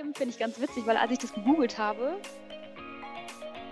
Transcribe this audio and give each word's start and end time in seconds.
Kim 0.00 0.14
finde 0.14 0.32
ich 0.32 0.38
ganz 0.38 0.58
witzig, 0.58 0.86
weil 0.86 0.96
als 0.96 1.12
ich 1.12 1.18
das 1.18 1.30
gegoogelt 1.30 1.76
habe, 1.76 2.18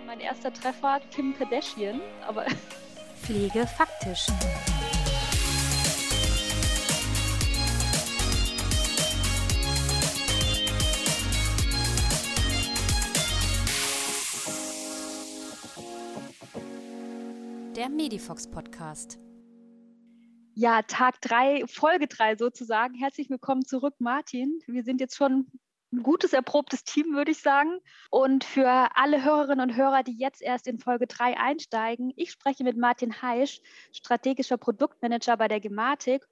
mein 0.05 0.19
erster 0.19 0.53
Treffer 0.53 0.99
Kim 1.11 1.35
Kardashian, 1.35 2.01
aber 2.27 2.45
Pflege 3.23 3.65
faktisch. 3.65 4.27
Der 17.75 17.89
Medifox 17.89 18.47
Podcast. 18.47 19.17
ja, 20.53 20.83
Tag 20.83 21.21
drei, 21.21 21.63
Folge 21.65 22.05
drei 22.05 22.35
sozusagen. 22.35 22.93
Herzlich 22.93 23.31
willkommen 23.31 23.65
zurück, 23.65 23.95
Martin. 23.97 24.59
Wir 24.67 24.83
sind 24.83 25.01
jetzt 25.01 25.15
schon 25.15 25.47
ein 25.91 26.03
gutes, 26.03 26.33
erprobtes 26.33 26.83
Team, 26.83 27.13
würde 27.13 27.31
ich 27.31 27.41
sagen. 27.41 27.79
Und 28.09 28.43
für 28.43 28.89
alle 28.95 29.23
Hörerinnen 29.23 29.69
und 29.69 29.75
Hörer, 29.75 30.03
die 30.03 30.17
jetzt 30.17 30.41
erst 30.41 30.67
in 30.67 30.79
Folge 30.79 31.07
drei 31.07 31.37
einsteigen, 31.37 32.13
ich 32.15 32.31
spreche 32.31 32.63
mit 32.63 32.77
Martin 32.77 33.21
Heisch, 33.21 33.61
strategischer 33.91 34.57
Produktmanager 34.57 35.37
bei 35.37 35.47
der 35.47 35.59
Gematik. 35.59 36.27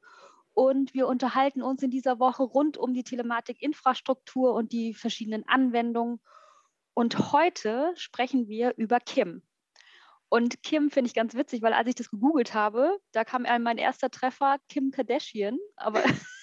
Und 0.54 0.94
wir 0.94 1.08
unterhalten 1.08 1.62
uns 1.62 1.84
in 1.84 1.92
dieser 1.92 2.20
Woche 2.20 2.44
rund 2.44 2.78
um 2.78 2.94
die 2.94 3.04
Telematik-Infrastruktur 3.04 4.54
und 4.54 4.72
die 4.72 4.94
verschiedenen 4.94 5.48
Anwendungen. 5.48 6.20
Und 6.94 7.32
heute 7.32 7.94
sprechen 7.96 8.48
wir 8.48 8.74
über 8.78 9.00
Kim. 9.00 9.44
Und 10.30 10.62
Kim 10.64 10.90
finde 10.90 11.08
ich 11.08 11.14
ganz 11.14 11.36
witzig, 11.36 11.62
weil 11.62 11.74
als 11.74 11.88
ich 11.88 11.96
das 11.96 12.10
gegoogelt 12.10 12.54
habe, 12.54 12.98
da 13.12 13.24
kam 13.24 13.44
mein 13.44 13.78
erster 13.78 14.10
Treffer 14.10 14.58
Kim 14.68 14.92
Kardashian. 14.92 15.58
Aber 15.76 16.04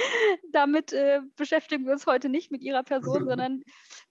damit 0.52 0.92
äh, 0.92 1.20
beschäftigen 1.36 1.86
wir 1.86 1.92
uns 1.92 2.06
heute 2.06 2.28
nicht 2.28 2.50
mit 2.50 2.62
ihrer 2.62 2.82
Person, 2.82 3.24
sondern 3.28 3.62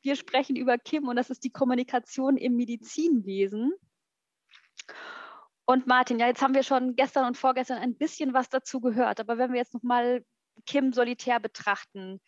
wir 0.02 0.16
sprechen 0.16 0.56
über 0.56 0.78
Kim 0.78 1.08
und 1.08 1.16
das 1.16 1.30
ist 1.30 1.44
die 1.44 1.52
Kommunikation 1.52 2.38
im 2.38 2.56
Medizinwesen. 2.56 3.74
Und 5.66 5.86
Martin, 5.86 6.18
ja, 6.20 6.28
jetzt 6.28 6.42
haben 6.42 6.56
wir 6.56 6.64
schon 6.64 6.96
gestern 6.96 7.26
und 7.26 7.38
vorgestern 7.38 7.78
ein 7.78 7.96
bisschen 7.96 8.34
was 8.34 8.50
dazu 8.50 8.82
gehört, 8.82 9.20
aber 9.20 9.38
wenn 9.38 9.52
wir 9.52 9.60
jetzt 9.60 9.74
nochmal 9.74 10.26
Kim 10.66 10.94
solitär 10.94 11.40
betrachten, 11.40 12.20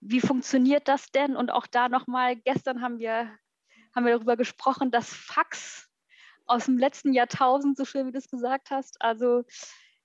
wie 0.00 0.20
funktioniert 0.20 0.86
das 0.86 1.10
denn? 1.10 1.36
Und 1.36 1.50
auch 1.50 1.66
da 1.66 1.88
nochmal, 1.88 2.36
gestern 2.36 2.82
haben 2.82 2.98
wir, 2.98 3.36
haben 3.94 4.06
wir 4.06 4.12
darüber 4.12 4.36
gesprochen, 4.36 4.90
dass 4.90 5.12
Fax 5.12 5.88
aus 6.46 6.66
dem 6.66 6.78
letzten 6.78 7.12
Jahrtausend, 7.12 7.76
so 7.76 7.84
schön 7.84 8.06
wie 8.06 8.12
du 8.12 8.18
es 8.18 8.30
gesagt 8.30 8.70
hast, 8.70 9.02
also 9.02 9.44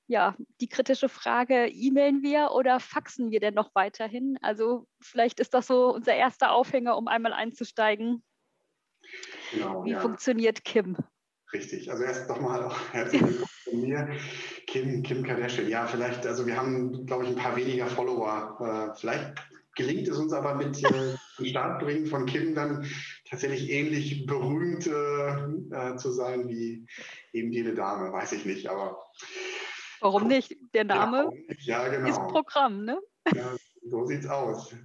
ja, 0.07 0.35
die 0.61 0.67
kritische 0.67 1.09
Frage, 1.09 1.67
e-mailen 1.67 2.21
wir 2.21 2.51
oder 2.51 2.79
faxen 2.79 3.31
wir 3.31 3.39
denn 3.39 3.53
noch 3.53 3.73
weiterhin? 3.73 4.37
Also 4.41 4.87
vielleicht 5.01 5.39
ist 5.39 5.53
das 5.53 5.67
so 5.67 5.93
unser 5.93 6.13
erster 6.13 6.51
Aufhänger, 6.51 6.97
um 6.97 7.07
einmal 7.07 7.33
einzusteigen. 7.33 8.23
Genau, 9.51 9.85
Wie 9.85 9.91
ja. 9.91 9.99
funktioniert 9.99 10.63
Kim? 10.63 10.97
Richtig. 11.53 11.91
Also 11.91 12.03
erst 12.03 12.27
nochmal 12.27 12.63
auch 12.63 12.77
herzlich 12.93 13.21
willkommen 13.21 13.47
von 13.63 13.81
mir. 13.81 14.09
Kim, 14.67 15.03
Kim 15.03 15.23
Kardashian. 15.23 15.69
Ja, 15.69 15.87
vielleicht, 15.87 16.25
also 16.25 16.45
wir 16.45 16.57
haben, 16.57 17.05
glaube 17.05 17.25
ich, 17.25 17.29
ein 17.29 17.35
paar 17.35 17.55
weniger 17.55 17.87
Follower. 17.87 18.91
Äh, 18.93 18.99
vielleicht 18.99 19.33
gelingt 19.75 20.07
es 20.07 20.17
uns 20.17 20.33
aber 20.33 20.55
mit 20.55 20.83
äh, 20.83 21.15
dem 21.37 21.45
Startbringen 21.45 22.07
von 22.07 22.25
Kim 22.25 22.55
dann 22.55 22.87
tatsächlich 23.29 23.69
ähnlich 23.69 24.25
berühmt 24.25 24.87
äh, 24.87 25.95
zu 25.95 26.11
sein 26.11 26.47
wie 26.47 26.85
eben 27.31 27.51
jede 27.51 27.73
Dame. 27.73 28.11
Weiß 28.11 28.31
ich 28.33 28.45
nicht, 28.45 28.67
aber. 28.67 28.97
Warum 30.03 30.27
nicht? 30.27 30.57
Der 30.73 30.83
Name 30.83 31.31
ja, 31.59 31.87
genau. 31.87 32.09
ist 32.09 32.17
Programm, 32.27 32.83
ne? 32.83 32.99
Ja, 33.33 33.55
so 33.89 34.05
sieht's 34.05 34.27
aus. 34.27 34.75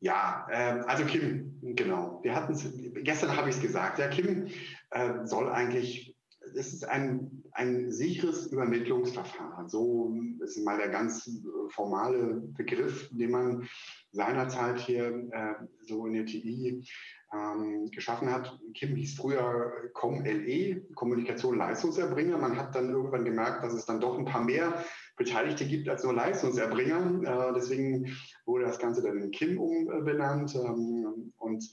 Ja, 0.00 0.46
äh, 0.48 0.80
also 0.86 1.04
Kim, 1.04 1.58
genau. 1.60 2.18
Wir 2.22 2.34
hatten 2.34 2.54
es, 2.54 2.66
gestern 3.04 3.36
habe 3.36 3.50
ich 3.50 3.56
es 3.56 3.60
gesagt, 3.60 3.98
ja, 3.98 4.08
Kim 4.08 4.48
äh, 4.90 5.26
soll 5.26 5.50
eigentlich, 5.50 6.16
es 6.54 6.72
ist 6.72 6.88
ein, 6.88 7.44
ein 7.52 7.92
sicheres 7.92 8.46
Übermittlungsverfahren. 8.46 9.68
So 9.68 10.16
ist 10.42 10.64
mal 10.64 10.78
der 10.78 10.88
ganz 10.88 11.30
formale 11.68 12.40
Begriff, 12.56 13.10
den 13.12 13.30
man 13.30 13.68
seinerzeit 14.12 14.78
hier 14.78 15.28
äh, 15.30 15.54
so 15.82 16.06
in 16.06 16.14
der 16.14 16.26
TI 16.26 16.84
ähm, 17.32 17.90
geschaffen 17.90 18.32
hat. 18.32 18.58
Kim 18.74 18.96
hieß 18.96 19.16
früher 19.16 19.72
COM-LE, 19.94 20.82
Kommunikation 20.94 21.56
Leistungserbringer. 21.56 22.36
Man 22.38 22.56
hat 22.56 22.74
dann 22.74 22.90
irgendwann 22.90 23.24
gemerkt, 23.24 23.62
dass 23.62 23.72
es 23.72 23.86
dann 23.86 24.00
doch 24.00 24.18
ein 24.18 24.24
paar 24.24 24.44
mehr 24.44 24.84
Beteiligte 25.16 25.64
gibt 25.64 25.88
als 25.88 26.02
nur 26.02 26.14
Leistungserbringer. 26.14 27.50
Äh, 27.50 27.54
deswegen 27.54 28.16
wurde 28.46 28.64
das 28.64 28.78
Ganze 28.78 29.02
dann 29.02 29.18
in 29.18 29.30
Kim 29.30 29.60
umbenannt. 29.60 30.54
Ähm, 30.56 31.32
und 31.38 31.64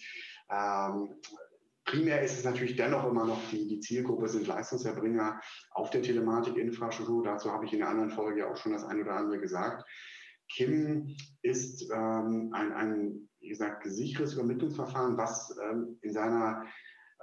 ähm, 0.50 1.16
primär 1.86 2.22
ist 2.22 2.38
es 2.38 2.44
natürlich 2.44 2.76
dennoch 2.76 3.10
immer 3.10 3.26
noch, 3.26 3.40
die, 3.50 3.68
die 3.68 3.80
Zielgruppe 3.80 4.28
sind 4.28 4.46
Leistungserbringer 4.46 5.42
auf 5.72 5.90
der 5.90 6.04
Telematikinfrastruktur. 6.04 7.24
Dazu 7.24 7.52
habe 7.52 7.66
ich 7.66 7.74
in 7.74 7.80
der 7.80 7.90
anderen 7.90 8.12
Folge 8.12 8.48
auch 8.48 8.58
schon 8.58 8.74
das 8.74 8.84
ein 8.84 9.02
oder 9.02 9.14
andere 9.14 9.40
gesagt. 9.40 9.86
Kim 10.50 11.16
ist 11.42 11.90
ähm, 11.92 12.52
ein, 12.54 12.72
ein, 12.74 13.30
wie 13.40 13.50
gesagt, 13.50 13.84
sicheres 13.86 14.34
Übermittlungsverfahren, 14.34 15.18
was 15.18 15.56
ähm, 15.64 15.98
in 16.02 16.14
seiner 16.14 16.66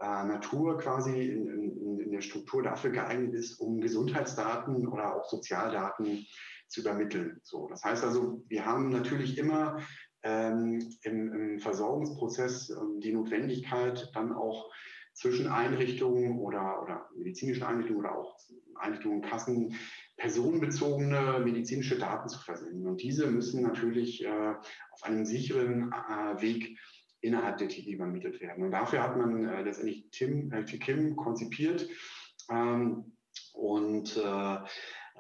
äh, 0.01 0.25
Natur 0.25 0.79
quasi 0.79 1.29
in, 1.29 1.47
in, 1.49 2.01
in, 2.01 2.11
der 2.11 2.21
Struktur 2.21 2.63
dafür 2.63 2.91
geeignet 2.91 3.35
ist, 3.35 3.59
um 3.61 3.81
Gesundheitsdaten 3.81 4.87
oder 4.89 5.17
auch 5.17 5.29
Sozialdaten 5.29 6.27
zu 6.69 6.81
übermitteln. 6.81 7.41
So, 7.45 7.69
das 7.69 7.85
heißt 7.85 8.05
also, 8.05 8.43
wir 8.49 8.67
haben 8.67 8.91
natürlich 8.91 9.39
immer 9.39 9.79
ähm, 10.23 10.81
im, 11.03 11.33
im, 11.33 11.61
Versorgungsprozess 11.61 12.71
ähm, 12.71 13.01
die 13.01 13.13
Notwendigkeit, 13.13 14.11
dann 14.15 14.33
auch 14.33 14.71
zwischen 15.13 15.47
Einrichtungen 15.47 16.41
oder, 16.41 16.83
oder 16.83 17.09
medizinischen 17.17 17.63
Einrichtungen 17.63 18.01
oder 18.01 18.17
auch 18.17 18.37
Einrichtungen, 18.75 19.23
Kassen, 19.23 19.77
personenbezogene 20.17 21.41
medizinische 21.41 21.99
Daten 21.99 22.29
zu 22.29 22.39
versenden. 22.39 22.87
Und 22.87 23.03
diese 23.03 23.27
müssen 23.27 23.63
natürlich 23.63 24.25
äh, 24.25 24.55
auf 24.93 25.03
einem 25.03 25.25
sicheren 25.25 25.93
äh, 25.93 26.41
Weg 26.41 26.79
innerhalb 27.21 27.59
der 27.59 27.69
TI 27.69 27.93
übermittelt 27.93 28.41
werden. 28.41 28.65
Und 28.65 28.71
dafür 28.71 29.03
hat 29.03 29.17
man 29.17 29.49
äh, 29.49 29.63
letztendlich 29.63 30.09
Tim, 30.11 30.53
äh, 30.53 30.65
Kim 30.65 31.17
konzipiert. 31.17 31.89
Ähm, 32.51 33.17
und 33.53 34.17
äh, 34.17 34.59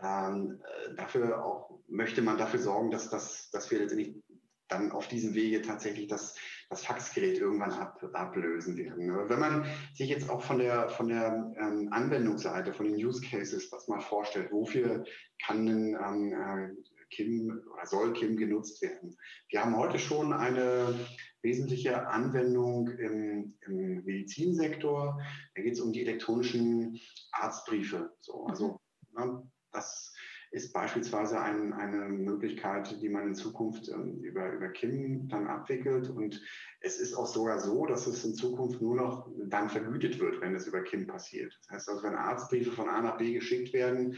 ähm, 0.02 0.60
dafür 0.96 1.44
auch 1.44 1.80
möchte 1.88 2.22
man 2.22 2.38
dafür 2.38 2.60
sorgen, 2.60 2.90
dass, 2.90 3.10
das, 3.10 3.50
dass 3.50 3.70
wir 3.70 3.78
letztendlich 3.78 4.22
dann 4.68 4.92
auf 4.92 5.08
diesem 5.08 5.34
Wege 5.34 5.62
tatsächlich 5.62 6.08
das, 6.08 6.36
das 6.74 6.84
Faxgerät 6.84 7.38
irgendwann 7.38 7.70
ab, 7.70 8.04
ablösen 8.14 8.76
werden. 8.76 9.28
Wenn 9.28 9.38
man 9.38 9.64
sich 9.94 10.08
jetzt 10.08 10.28
auch 10.28 10.42
von 10.42 10.58
der, 10.58 10.88
von 10.88 11.08
der 11.08 11.54
ähm, 11.56 11.88
Anwendungsseite, 11.92 12.72
von 12.74 12.86
den 12.86 12.96
Use 12.96 13.22
Cases 13.22 13.70
das 13.70 13.86
mal 13.86 14.00
vorstellt, 14.00 14.50
wofür 14.50 15.04
kann 15.44 15.66
denn 15.66 15.96
ähm, 16.04 16.32
äh, 16.32 16.68
Kim 17.10 17.62
oder 17.72 17.86
soll 17.86 18.12
Kim 18.12 18.36
genutzt 18.36 18.82
werden? 18.82 19.16
Wir 19.50 19.60
haben 19.60 19.76
heute 19.76 20.00
schon 20.00 20.32
eine 20.32 20.98
wesentliche 21.42 22.08
Anwendung 22.08 22.88
im, 22.88 23.56
im 23.66 24.04
Medizinsektor. 24.04 25.20
Da 25.54 25.62
geht 25.62 25.74
es 25.74 25.80
um 25.80 25.92
die 25.92 26.02
elektronischen 26.02 26.98
Arztbriefe. 27.30 28.12
So, 28.20 28.46
also 28.46 28.80
ja, 29.16 29.42
das 29.70 30.13
ist 30.54 30.72
beispielsweise 30.72 31.40
ein, 31.40 31.72
eine 31.72 32.08
Möglichkeit, 32.08 33.02
die 33.02 33.08
man 33.08 33.26
in 33.26 33.34
Zukunft 33.34 33.88
ähm, 33.88 34.20
über, 34.22 34.52
über 34.52 34.68
Kim 34.68 35.28
dann 35.28 35.48
abwickelt. 35.48 36.08
Und 36.08 36.40
es 36.80 37.00
ist 37.00 37.14
auch 37.14 37.26
sogar 37.26 37.58
so, 37.58 37.86
dass 37.86 38.06
es 38.06 38.24
in 38.24 38.34
Zukunft 38.34 38.80
nur 38.80 38.94
noch 38.94 39.28
dann 39.48 39.68
vergütet 39.68 40.20
wird, 40.20 40.40
wenn 40.40 40.54
es 40.54 40.68
über 40.68 40.82
Kim 40.82 41.08
passiert. 41.08 41.58
Das 41.62 41.70
heißt 41.70 41.88
also, 41.88 42.04
wenn 42.04 42.14
Arztbriefe 42.14 42.70
von 42.70 42.88
A 42.88 43.02
nach 43.02 43.16
B 43.16 43.32
geschickt 43.32 43.72
werden, 43.72 44.12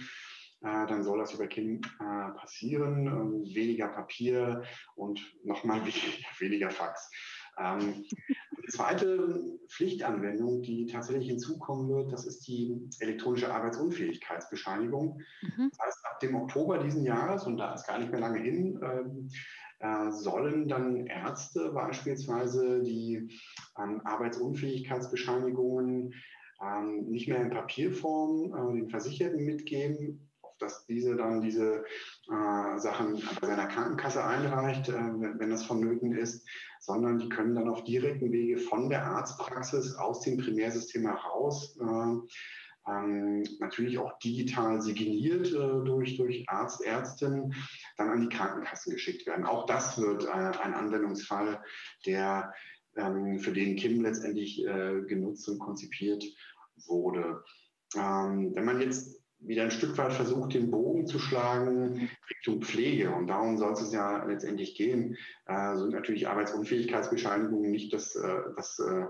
äh, 0.60 0.86
dann 0.86 1.02
soll 1.02 1.20
das 1.20 1.32
über 1.32 1.46
Kim 1.46 1.80
äh, 2.00 2.38
passieren. 2.38 3.06
Ähm, 3.06 3.54
weniger 3.54 3.88
Papier 3.88 4.62
und 4.94 5.18
nochmal 5.42 5.80
weniger, 5.80 6.18
weniger 6.38 6.70
Fax. 6.70 7.10
Ähm, 7.58 8.04
die 8.66 8.72
zweite 8.72 9.42
Pflichtanwendung, 9.68 10.62
die 10.62 10.86
tatsächlich 10.86 11.28
hinzukommen 11.28 11.88
wird, 11.88 12.12
das 12.12 12.26
ist 12.26 12.46
die 12.46 12.88
elektronische 13.00 13.52
Arbeitsunfähigkeitsbescheinigung. 13.52 15.20
Mhm. 15.42 15.70
Das 15.70 15.86
heißt, 15.86 16.06
ab 16.06 16.20
dem 16.20 16.34
Oktober 16.34 16.78
diesen 16.78 17.04
Jahres, 17.04 17.44
und 17.44 17.58
da 17.58 17.74
ist 17.74 17.86
gar 17.86 17.98
nicht 17.98 18.10
mehr 18.10 18.20
lange 18.20 18.40
hin, 18.40 18.80
ähm, 18.82 19.28
äh, 19.78 20.10
sollen 20.10 20.68
dann 20.68 21.06
Ärzte 21.06 21.70
beispielsweise 21.72 22.82
die 22.82 23.28
ähm, 23.78 24.00
Arbeitsunfähigkeitsbescheinigungen 24.04 26.14
ähm, 26.62 27.10
nicht 27.10 27.28
mehr 27.28 27.42
in 27.42 27.50
Papierform 27.50 28.54
äh, 28.54 28.72
den 28.80 28.88
Versicherten 28.88 29.44
mitgeben, 29.44 30.25
dass 30.58 30.86
diese 30.86 31.16
dann 31.16 31.40
diese 31.40 31.84
äh, 32.30 32.78
Sachen 32.78 33.22
bei 33.40 33.46
seiner 33.46 33.66
Krankenkasse 33.66 34.24
einreicht, 34.24 34.88
äh, 34.88 34.94
wenn, 34.94 35.38
wenn, 35.38 35.50
das 35.50 35.64
vonnöten 35.64 36.12
ist, 36.12 36.46
sondern 36.80 37.18
die 37.18 37.28
können 37.28 37.54
dann 37.54 37.68
auf 37.68 37.84
direkten 37.84 38.32
Wege 38.32 38.58
von 38.58 38.88
der 38.88 39.04
Arztpraxis 39.04 39.96
aus 39.96 40.20
dem 40.20 40.38
Primärsystem 40.38 41.06
heraus 41.06 41.78
äh, 41.80 42.26
ähm, 42.88 43.42
natürlich 43.58 43.98
auch 43.98 44.18
digital 44.20 44.80
signiert 44.80 45.48
äh, 45.48 45.84
durch, 45.84 46.16
durch 46.16 46.48
Arzt, 46.48 46.84
Ärztin, 46.84 47.52
dann 47.96 48.10
an 48.10 48.20
die 48.20 48.34
Krankenkassen 48.34 48.92
geschickt 48.92 49.26
werden. 49.26 49.44
Auch 49.44 49.66
das 49.66 49.98
wird 50.00 50.24
äh, 50.24 50.28
ein 50.28 50.74
Anwendungsfall, 50.74 51.62
der 52.06 52.52
ähm, 52.96 53.40
für 53.40 53.52
den 53.52 53.76
Kim 53.76 54.02
letztendlich 54.02 54.64
äh, 54.64 55.02
genutzt 55.06 55.48
und 55.48 55.58
konzipiert 55.58 56.24
wurde. 56.86 57.42
Ähm, 57.96 58.54
wenn 58.54 58.64
man 58.64 58.80
jetzt 58.80 59.15
wieder 59.46 59.62
ein 59.62 59.70
Stück 59.70 59.96
weit 59.98 60.12
versucht, 60.12 60.54
den 60.54 60.70
Bogen 60.70 61.06
zu 61.06 61.18
schlagen 61.18 62.08
Richtung 62.28 62.62
Pflege. 62.62 63.10
Und 63.10 63.28
darum 63.28 63.58
soll 63.58 63.72
es 63.72 63.92
ja 63.92 64.24
letztendlich 64.24 64.74
gehen. 64.74 65.16
Äh, 65.46 65.76
sind 65.76 65.92
natürlich 65.92 66.28
Arbeitsunfähigkeitsbescheinigungen 66.28 67.70
nicht 67.70 67.92
das, 67.92 68.16
äh, 68.16 68.38
das, 68.56 68.78
äh, 68.78 69.04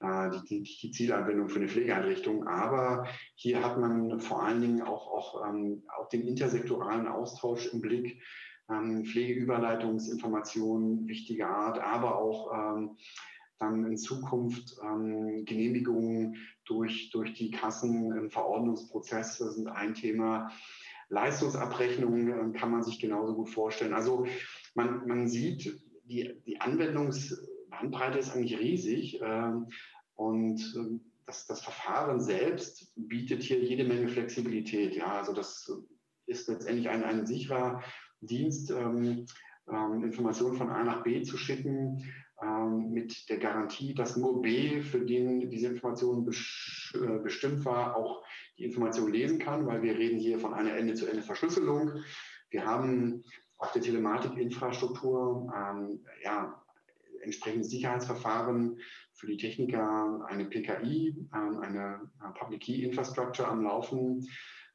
äh 0.00 0.30
die, 0.48 0.62
die, 0.62 0.90
Zielanwendung 0.90 1.48
für 1.48 1.58
eine 1.58 1.68
Pflegeeinrichtung. 1.68 2.46
Aber 2.46 3.06
hier 3.34 3.64
hat 3.64 3.78
man 3.78 4.20
vor 4.20 4.42
allen 4.42 4.60
Dingen 4.60 4.82
auch, 4.82 5.08
auch, 5.08 5.48
ähm, 5.48 5.82
auch 5.98 6.08
den 6.08 6.26
intersektoralen 6.26 7.08
Austausch 7.08 7.72
im 7.72 7.80
Blick. 7.80 8.22
Ähm, 8.68 9.04
Pflegeüberleitungsinformationen 9.04 11.06
wichtiger 11.06 11.48
Art, 11.48 11.78
aber 11.78 12.18
auch 12.18 12.52
ähm, 12.52 12.96
dann 13.58 13.86
in 13.86 13.96
Zukunft 13.96 14.76
ähm, 14.82 15.44
Genehmigungen 15.44 16.36
durch, 16.64 17.10
durch 17.10 17.34
die 17.34 17.50
Kassen 17.50 18.12
im 18.12 18.30
Verordnungsprozess 18.30 19.38
sind 19.38 19.68
ein 19.68 19.94
Thema. 19.94 20.50
Leistungsabrechnungen 21.08 22.54
äh, 22.54 22.58
kann 22.58 22.70
man 22.70 22.82
sich 22.82 22.98
genauso 22.98 23.34
gut 23.34 23.50
vorstellen. 23.50 23.94
Also 23.94 24.26
man, 24.74 25.06
man 25.06 25.28
sieht, 25.28 25.80
die, 26.04 26.34
die 26.46 26.60
Anwendungsbandbreite 26.60 28.18
ist 28.18 28.34
eigentlich 28.34 28.58
riesig 28.58 29.20
äh, 29.22 29.52
und 30.14 30.60
äh, 30.76 31.00
das, 31.26 31.46
das 31.46 31.62
Verfahren 31.62 32.20
selbst 32.20 32.92
bietet 32.96 33.42
hier 33.42 33.58
jede 33.58 33.84
Menge 33.84 34.08
Flexibilität. 34.08 34.94
Ja, 34.94 35.18
also 35.18 35.32
das 35.32 35.72
ist 36.26 36.48
letztendlich 36.48 36.88
ein, 36.88 37.02
ein 37.02 37.26
sicherer 37.26 37.82
Dienst, 38.20 38.70
ähm, 38.70 39.26
ähm, 39.68 40.04
Informationen 40.04 40.56
von 40.56 40.70
A 40.70 40.84
nach 40.84 41.02
B 41.02 41.22
zu 41.22 41.36
schicken 41.36 42.02
ähm, 42.02 42.04
mit 42.42 43.30
der 43.30 43.38
Garantie, 43.38 43.94
dass 43.94 44.16
nur 44.16 44.42
B, 44.42 44.82
für 44.82 45.00
den 45.00 45.48
diese 45.48 45.68
Information 45.68 46.26
äh, 46.26 47.18
bestimmt 47.22 47.64
war, 47.64 47.96
auch 47.96 48.22
die 48.58 48.64
Information 48.64 49.10
lesen 49.10 49.38
kann, 49.38 49.66
weil 49.66 49.82
wir 49.82 49.96
reden 49.96 50.18
hier 50.18 50.38
von 50.38 50.52
einer 50.52 50.74
Ende-zu-Ende-Verschlüsselung. 50.74 52.02
Wir 52.50 52.66
haben 52.66 53.24
auf 53.58 53.72
der 53.72 53.82
Telematikinfrastruktur 53.82 55.50
ähm, 55.56 56.04
ja, 56.22 56.62
entsprechende 57.22 57.64
Sicherheitsverfahren 57.64 58.78
für 59.14 59.26
die 59.26 59.38
Techniker, 59.38 60.24
eine 60.28 60.44
PKI, 60.44 61.28
ähm, 61.34 61.58
eine 61.60 62.10
Public 62.38 62.60
Key 62.60 62.84
Infrastructure 62.84 63.48
am 63.48 63.62
Laufen. 63.62 64.26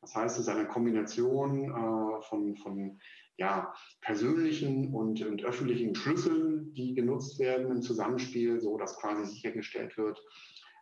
Das 0.01 0.15
heißt, 0.15 0.35
es 0.37 0.47
ist 0.47 0.49
eine 0.49 0.67
Kombination 0.67 1.65
äh, 1.65 2.21
von, 2.23 2.55
von 2.55 2.99
ja, 3.41 3.73
persönlichen 4.01 4.93
und, 4.93 5.25
und 5.25 5.43
öffentlichen 5.43 5.95
Schlüsseln, 5.95 6.75
die 6.75 6.93
genutzt 6.93 7.39
werden 7.39 7.71
im 7.71 7.81
Zusammenspiel, 7.81 8.61
so 8.61 8.77
dass 8.77 8.99
quasi 8.99 9.25
sichergestellt 9.25 9.97
wird, 9.97 10.21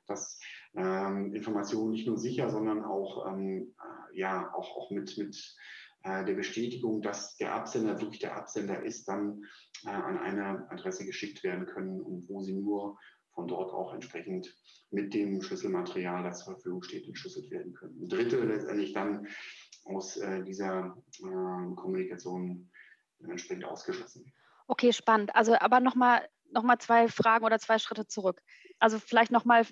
dass 0.07 0.37
ähm, 0.75 1.33
Informationen 1.33 1.91
nicht 1.91 2.05
nur 2.05 2.17
sicher, 2.17 2.49
sondern 2.49 2.83
auch, 2.83 3.31
ähm, 3.31 3.73
äh, 3.79 4.19
ja, 4.19 4.53
auch, 4.53 4.75
auch 4.75 4.91
mit, 4.91 5.17
mit 5.17 5.55
äh, 6.03 6.25
der 6.25 6.33
Bestätigung, 6.33 7.01
dass 7.01 7.37
der 7.37 7.55
Absender 7.55 8.01
wirklich 8.01 8.19
der 8.19 8.35
Absender 8.35 8.83
ist, 8.83 9.07
dann 9.07 9.45
äh, 9.85 9.91
an 9.91 10.17
eine 10.17 10.69
Adresse 10.69 11.05
geschickt 11.05 11.45
werden 11.45 11.65
können 11.65 12.01
und 12.01 12.27
wo 12.27 12.41
sie 12.41 12.55
nur 12.55 12.97
von 13.35 13.47
dort 13.47 13.71
auch 13.71 13.93
entsprechend 13.93 14.53
mit 14.91 15.13
dem 15.13 15.41
Schlüsselmaterial, 15.41 16.23
das 16.23 16.43
zur 16.43 16.55
Verfügung 16.55 16.83
steht, 16.83 17.07
entschlüsselt 17.07 17.49
werden 17.51 17.73
können. 17.73 18.01
Ein 18.01 18.09
Drittel 18.09 18.45
letztendlich 18.45 18.91
dann 18.91 19.27
aus 19.89 20.17
äh, 20.17 20.43
dieser 20.43 20.95
äh, 21.19 21.75
Kommunikation 21.75 22.69
entsprechend 23.27 23.65
ausgeschlossen. 23.65 24.31
Okay, 24.67 24.93
spannend. 24.93 25.35
Also 25.35 25.55
aber 25.55 25.79
nochmal 25.79 26.27
noch 26.51 26.63
mal 26.63 26.79
zwei 26.79 27.07
Fragen 27.07 27.45
oder 27.45 27.59
zwei 27.59 27.77
Schritte 27.77 28.07
zurück. 28.07 28.41
Also 28.79 28.97
vielleicht 28.99 29.31
nochmal 29.31 29.65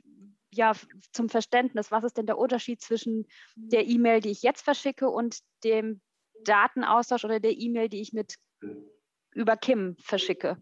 ja, 0.52 0.74
zum 1.12 1.30
Verständnis, 1.30 1.92
was 1.92 2.04
ist 2.04 2.18
denn 2.18 2.25
der 2.25 2.38
Unterschied 2.38 2.81
zwischen 2.81 3.28
der 3.56 3.88
E-Mail, 3.88 4.22
die 4.22 4.31
ich 4.31 4.44
jetzt 4.44 4.62
verschicke 4.62 5.10
und 5.10 5.40
dem 5.64 6.02
Datenaustausch 6.44 7.25
oder 7.25 7.40
der 7.40 7.58
E-Mail, 7.58 7.90
die 7.90 8.02
ich 8.02 8.13
mit 8.13 8.36
über 9.34 9.58
Kim 9.58 9.98
verschicke? 10.00 10.58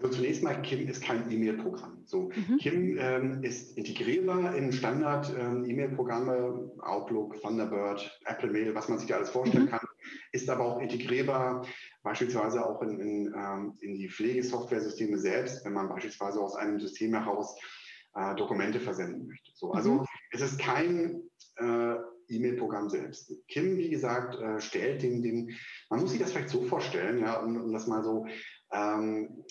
Also 0.00 0.16
zunächst 0.16 0.42
mal, 0.42 0.60
Kim 0.62 0.88
ist 0.88 1.02
kein 1.02 1.30
E-Mail-Programm. 1.30 2.02
So, 2.06 2.30
mhm. 2.34 2.58
Kim 2.58 2.98
ähm, 2.98 3.42
ist 3.42 3.76
integrierbar 3.76 4.54
in 4.54 4.72
Standard-E-Mail-Programme, 4.72 6.36
ähm, 6.36 6.80
Outlook, 6.80 7.40
Thunderbird, 7.40 8.18
Apple 8.24 8.50
Mail, 8.50 8.74
was 8.74 8.88
man 8.88 8.98
sich 8.98 9.08
da 9.08 9.16
alles 9.16 9.30
vorstellen 9.30 9.64
mhm. 9.64 9.70
kann, 9.70 9.86
ist 10.32 10.48
aber 10.48 10.64
auch 10.64 10.80
integrierbar 10.80 11.66
beispielsweise 12.02 12.64
auch 12.64 12.80
in, 12.82 12.98
in, 12.98 13.34
ähm, 13.36 13.74
in 13.80 13.94
die 13.94 14.08
Pflegesoftware-Systeme 14.08 15.18
selbst, 15.18 15.64
wenn 15.64 15.74
man 15.74 15.88
beispielsweise 15.88 16.40
aus 16.40 16.56
einem 16.56 16.80
System 16.80 17.14
heraus 17.14 17.56
äh, 18.14 18.34
Dokumente 18.36 18.80
versenden 18.80 19.26
möchte. 19.26 19.50
So, 19.54 19.72
also 19.72 19.92
mhm. 19.92 20.06
es 20.32 20.40
ist 20.40 20.58
kein 20.58 21.22
äh, 21.56 21.96
E-Mail-Programm 22.28 22.88
selbst. 22.88 23.34
Kim, 23.48 23.76
wie 23.76 23.90
gesagt, 23.90 24.36
äh, 24.36 24.60
stellt 24.60 25.02
den, 25.02 25.22
den, 25.22 25.56
man 25.90 26.00
muss 26.00 26.10
sich 26.10 26.20
das 26.20 26.32
vielleicht 26.32 26.48
so 26.48 26.62
vorstellen, 26.62 27.20
ja, 27.20 27.40
um, 27.40 27.56
um 27.56 27.72
das 27.72 27.86
mal 27.86 28.02
so 28.02 28.26
ähm, 28.72 29.44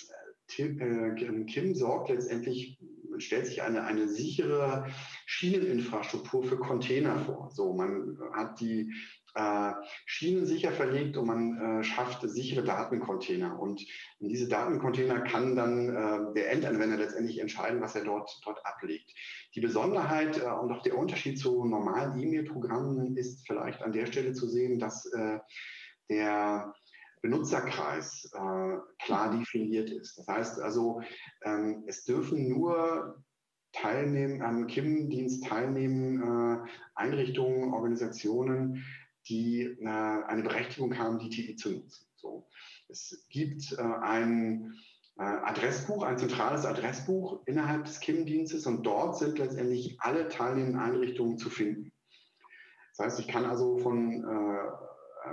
äh, 0.57 1.45
Kim 1.45 1.75
sorgt 1.75 2.09
letztendlich, 2.09 2.79
stellt 3.17 3.45
sich 3.45 3.61
eine, 3.61 3.83
eine 3.83 4.07
sichere 4.07 4.87
Schieneninfrastruktur 5.25 6.43
für 6.43 6.57
Container 6.57 7.19
vor. 7.19 7.51
So, 7.51 7.73
man 7.73 8.17
hat 8.33 8.59
die 8.59 8.93
äh, 9.35 9.71
Schienen 10.05 10.45
sicher 10.45 10.71
verlegt 10.71 11.17
und 11.17 11.27
man 11.27 11.57
äh, 11.57 11.83
schafft 11.83 12.27
sichere 12.27 12.63
Datencontainer. 12.63 13.59
Und 13.59 13.85
in 14.19 14.29
diese 14.29 14.47
Datencontainer 14.47 15.21
kann 15.21 15.55
dann 15.55 15.89
äh, 15.89 16.33
der 16.33 16.51
Endanwender 16.51 16.97
letztendlich 16.97 17.39
entscheiden, 17.39 17.81
was 17.81 17.95
er 17.95 18.05
dort, 18.05 18.39
dort 18.43 18.65
ablegt. 18.65 19.13
Die 19.55 19.61
Besonderheit 19.61 20.39
äh, 20.39 20.45
und 20.45 20.71
auch 20.71 20.81
der 20.81 20.97
Unterschied 20.97 21.37
zu 21.37 21.65
normalen 21.65 22.19
E-Mail-Programmen 22.19 23.15
ist 23.17 23.45
vielleicht 23.45 23.83
an 23.83 23.91
der 23.91 24.07
Stelle 24.07 24.33
zu 24.33 24.47
sehen, 24.47 24.79
dass 24.79 25.05
äh, 25.05 25.39
der 26.09 26.73
Benutzerkreis 27.21 28.31
äh, 28.33 28.77
klar 29.09 29.35
definiert 29.35 29.89
ist. 29.89 30.19
Das 30.19 30.27
heißt 30.27 30.61
also, 30.61 31.01
ähm, 31.43 31.83
es 31.87 32.05
dürfen 32.05 32.47
nur 32.47 33.23
teilnehmen, 33.71 34.43
am 34.43 34.67
KIM-Dienst 34.67 35.45
teilnehmen 35.45 36.21
äh, 36.21 36.69
Einrichtungen, 36.93 37.73
Organisationen, 37.73 38.85
die 39.27 39.61
äh, 39.63 39.87
eine 39.87 40.43
Berechtigung 40.43 40.95
haben, 40.97 41.17
die 41.17 41.29
TI 41.29 41.55
zu 41.55 41.71
nutzen. 41.71 42.05
So. 42.17 42.47
Es 42.87 43.25
gibt 43.29 43.73
äh, 43.77 43.81
ein 43.81 44.75
äh, 45.17 45.23
Adressbuch, 45.23 46.03
ein 46.03 46.19
zentrales 46.19 46.65
Adressbuch 46.65 47.41
innerhalb 47.47 47.85
des 47.85 47.99
KIM-Dienstes 47.99 48.67
und 48.67 48.83
dort 48.83 49.17
sind 49.17 49.39
letztendlich 49.39 49.99
alle 50.01 50.27
teilnehmenden 50.27 50.79
Einrichtungen 50.79 51.39
zu 51.39 51.49
finden. 51.49 51.91
Das 52.95 53.07
heißt, 53.07 53.19
ich 53.21 53.27
kann 53.27 53.45
also 53.45 53.79
von 53.79 54.23
äh, 54.23 54.89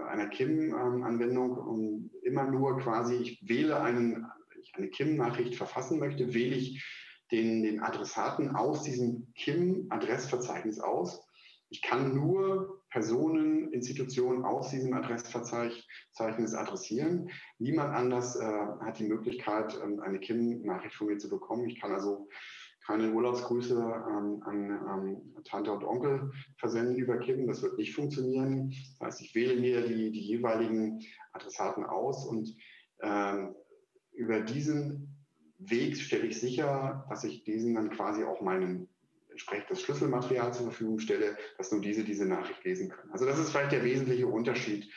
einer 0.09 0.27
KIM-Anwendung 0.29 2.11
immer 2.23 2.45
nur 2.45 2.79
quasi, 2.79 3.17
ich 3.17 3.49
wähle 3.49 3.81
einen, 3.81 4.27
ich 4.61 4.75
eine 4.77 4.89
KIM-Nachricht 4.89 5.57
verfassen 5.57 5.99
möchte, 5.99 6.35
wähle 6.35 6.57
ich 6.57 6.85
den, 7.31 7.63
den 7.63 7.81
Adressaten 7.81 8.55
aus 8.55 8.83
diesem 8.83 9.33
KIM-Adressverzeichnis 9.35 10.81
aus. 10.81 11.25
Ich 11.69 11.83
kann 11.83 12.15
nur 12.15 12.83
Personen, 12.91 13.73
Institutionen 13.73 14.45
aus 14.45 14.71
diesem 14.71 14.95
Adressverzeichnis 14.95 16.55
adressieren. 16.55 17.31
Niemand 17.59 17.93
anders 17.95 18.37
äh, 18.37 18.45
hat 18.45 19.01
die 19.01 19.09
Möglichkeit, 19.09 19.77
äh, 19.77 20.01
eine 20.03 20.21
KIM-Nachricht 20.21 20.95
von 20.95 21.09
mir 21.09 21.19
zu 21.19 21.29
bekommen. 21.29 21.69
Ich 21.69 21.81
kann 21.81 21.93
also 21.93 22.29
keine 22.87 23.13
Urlaubsgrüße 23.13 23.75
ähm, 23.75 24.43
an 24.45 24.71
ähm, 24.71 25.43
Tante 25.45 25.73
und 25.73 25.85
Onkel 25.85 26.31
versenden 26.59 26.97
über 26.97 27.19
Kippen. 27.19 27.47
Das 27.47 27.63
wird 27.63 27.79
nicht 27.79 27.95
funktionieren. 27.95 28.73
Das 28.99 29.09
heißt, 29.09 29.23
ich 29.23 29.35
wähle 29.35 29.61
mir 29.61 29.87
die, 29.87 30.13
die 30.13 30.21
jeweiligen 30.21 31.01
Adressaten 31.33 31.85
aus 31.85 32.27
und 32.27 32.55
ähm, 33.03 33.55
über 34.13 34.41
diesen 34.41 35.17
Weg 35.59 35.97
stelle 35.97 36.27
ich 36.27 36.39
sicher, 36.39 37.07
dass 37.09 37.25
ich 37.25 37.45
diesen 37.45 37.75
dann 37.75 37.91
quasi 37.91 38.25
auch 38.25 38.41
meinem 38.41 38.89
entsprechendes 39.31 39.83
Schlüsselmaterial 39.83 40.55
zur 40.55 40.65
Verfügung 40.65 40.99
stelle, 40.99 41.37
dass 41.59 41.73
nur 41.73 41.81
diese 41.81 42.05
diese 42.05 42.27
Nachricht 42.27 42.65
lesen 42.65 42.89
können. 42.89 43.11
Also 43.11 43.27
das 43.27 43.39
ist 43.39 43.51
vielleicht 43.51 43.73
der 43.73 43.85
wesentliche 43.85 44.27
Unterschied 44.27 44.91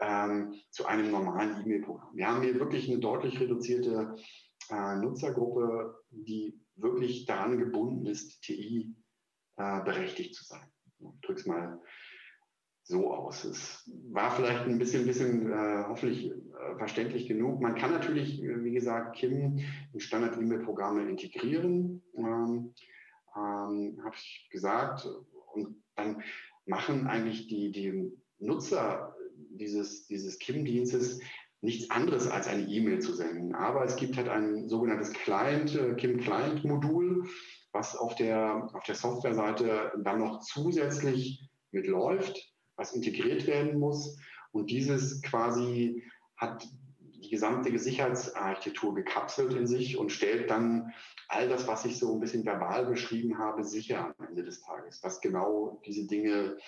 ähm, 0.00 0.54
zu 0.70 0.86
einem 0.86 1.10
normalen 1.10 1.62
E-Mail-Programm. 1.62 2.10
Wir 2.14 2.28
haben 2.28 2.42
hier 2.42 2.58
wirklich 2.58 2.88
eine 2.88 3.00
deutlich 3.00 3.40
reduzierte 3.40 4.14
äh, 4.70 4.96
Nutzergruppe, 4.96 5.96
die 6.10 6.63
wirklich 6.76 7.26
daran 7.26 7.58
gebunden 7.58 8.06
ist, 8.06 8.40
TI 8.42 8.94
äh, 9.56 9.82
berechtigt 9.84 10.34
zu 10.34 10.44
sein. 10.44 10.66
Ich 10.98 11.20
drücke 11.20 11.40
es 11.40 11.46
mal 11.46 11.80
so 12.84 13.12
aus. 13.12 13.44
Es 13.44 13.90
war 14.12 14.30
vielleicht 14.30 14.66
ein 14.66 14.78
bisschen, 14.78 15.06
bisschen 15.06 15.50
äh, 15.50 15.84
hoffentlich 15.88 16.30
äh, 16.30 16.76
verständlich 16.76 17.26
genug. 17.26 17.60
Man 17.60 17.74
kann 17.76 17.90
natürlich, 17.90 18.42
wie 18.42 18.72
gesagt, 18.72 19.16
KIM 19.16 19.58
in 19.92 20.00
Standard-E-Mail-Programme 20.00 21.08
integrieren, 21.08 22.02
ähm, 22.16 22.74
ähm, 23.36 24.00
habe 24.04 24.14
ich 24.16 24.48
gesagt. 24.50 25.08
Und 25.54 25.82
dann 25.96 26.22
machen 26.66 27.06
eigentlich 27.06 27.46
die, 27.46 27.70
die 27.70 28.12
Nutzer 28.38 29.16
dieses, 29.36 30.06
dieses 30.06 30.38
KIM-Dienstes 30.38 31.20
nichts 31.64 31.90
anderes 31.90 32.28
als 32.28 32.46
eine 32.46 32.62
E-Mail 32.62 33.00
zu 33.00 33.14
senden. 33.14 33.54
Aber 33.54 33.84
es 33.84 33.96
gibt 33.96 34.16
halt 34.16 34.28
ein 34.28 34.68
sogenanntes 34.68 35.12
Client, 35.12 35.74
äh, 35.74 35.94
KIM-Client-Modul, 35.94 37.26
was 37.72 37.96
auf 37.96 38.14
der, 38.14 38.68
auf 38.72 38.84
der 38.84 38.94
Softwareseite 38.94 39.92
dann 40.02 40.20
noch 40.20 40.40
zusätzlich 40.40 41.48
mitläuft, 41.72 42.52
was 42.76 42.94
integriert 42.94 43.46
werden 43.46 43.80
muss. 43.80 44.16
Und 44.52 44.70
dieses 44.70 45.22
quasi 45.22 46.02
hat 46.36 46.68
die 47.24 47.30
gesamte 47.30 47.76
Sicherheitsarchitektur 47.78 48.94
gekapselt 48.94 49.54
in 49.54 49.66
sich 49.66 49.96
und 49.96 50.12
stellt 50.12 50.50
dann 50.50 50.92
all 51.28 51.48
das, 51.48 51.66
was 51.66 51.86
ich 51.86 51.98
so 51.98 52.12
ein 52.12 52.20
bisschen 52.20 52.44
verbal 52.44 52.86
beschrieben 52.86 53.38
habe, 53.38 53.64
sicher 53.64 54.14
am 54.18 54.26
Ende 54.28 54.44
des 54.44 54.60
Tages, 54.60 55.00
dass 55.00 55.22
genau 55.22 55.80
diese 55.86 56.06
Dinge 56.06 56.58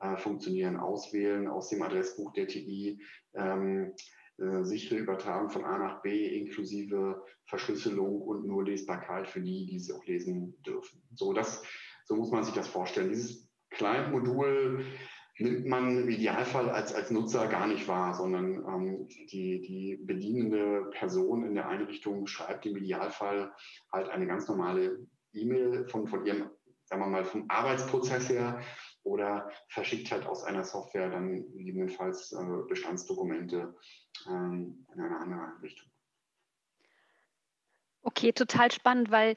äh, 0.00 0.16
funktionieren. 0.18 0.76
Auswählen 0.76 1.48
aus 1.48 1.70
dem 1.70 1.82
Adressbuch 1.82 2.32
der 2.34 2.46
TI, 2.46 3.00
ähm, 3.34 3.94
äh, 4.38 4.64
sichere 4.64 4.98
Übertragung 4.98 5.50
von 5.50 5.64
A 5.64 5.78
nach 5.78 6.02
B 6.02 6.38
inklusive 6.38 7.22
Verschlüsselung 7.46 8.20
und 8.20 8.46
nur 8.46 8.64
Lesbarkeit 8.64 9.28
für 9.28 9.40
die, 9.40 9.66
die 9.66 9.76
es 9.76 9.92
auch 9.92 10.04
lesen 10.06 10.60
dürfen. 10.66 11.02
So, 11.14 11.32
das, 11.32 11.62
so 12.04 12.16
muss 12.16 12.30
man 12.30 12.44
sich 12.44 12.54
das 12.54 12.68
vorstellen. 12.68 13.10
Dieses 13.10 13.48
Client-Modul 13.70 14.84
nimmt 15.38 15.66
man 15.66 16.02
im 16.02 16.08
Idealfall 16.08 16.70
als, 16.70 16.94
als 16.94 17.10
Nutzer 17.10 17.48
gar 17.48 17.66
nicht 17.66 17.88
wahr, 17.88 18.14
sondern 18.14 18.64
ähm, 18.66 19.08
die, 19.08 19.60
die 19.60 19.98
bedienende 20.02 20.90
Person 20.92 21.44
in 21.44 21.54
der 21.54 21.68
Einrichtung 21.68 22.26
schreibt 22.26 22.66
im 22.66 22.76
Idealfall 22.76 23.52
halt 23.92 24.08
eine 24.08 24.26
ganz 24.26 24.48
normale 24.48 25.06
E-Mail 25.32 25.86
von, 25.88 26.06
von 26.06 26.24
ihrem, 26.24 26.50
sagen 26.84 27.02
wir 27.02 27.08
mal, 27.08 27.24
vom 27.24 27.46
Arbeitsprozess 27.48 28.28
her 28.28 28.60
oder 29.04 29.50
verschickt 29.68 30.10
halt 30.10 30.26
aus 30.26 30.42
einer 30.42 30.64
Software 30.64 31.10
dann 31.10 31.30
gegebenenfalls 31.52 32.32
äh, 32.32 32.66
Bestandsdokumente 32.68 33.74
ähm, 34.28 34.86
in 34.92 35.00
eine 35.00 35.18
andere 35.18 35.62
Richtung. 35.62 35.90
Okay, 38.02 38.32
total 38.32 38.70
spannend, 38.70 39.10
weil 39.10 39.36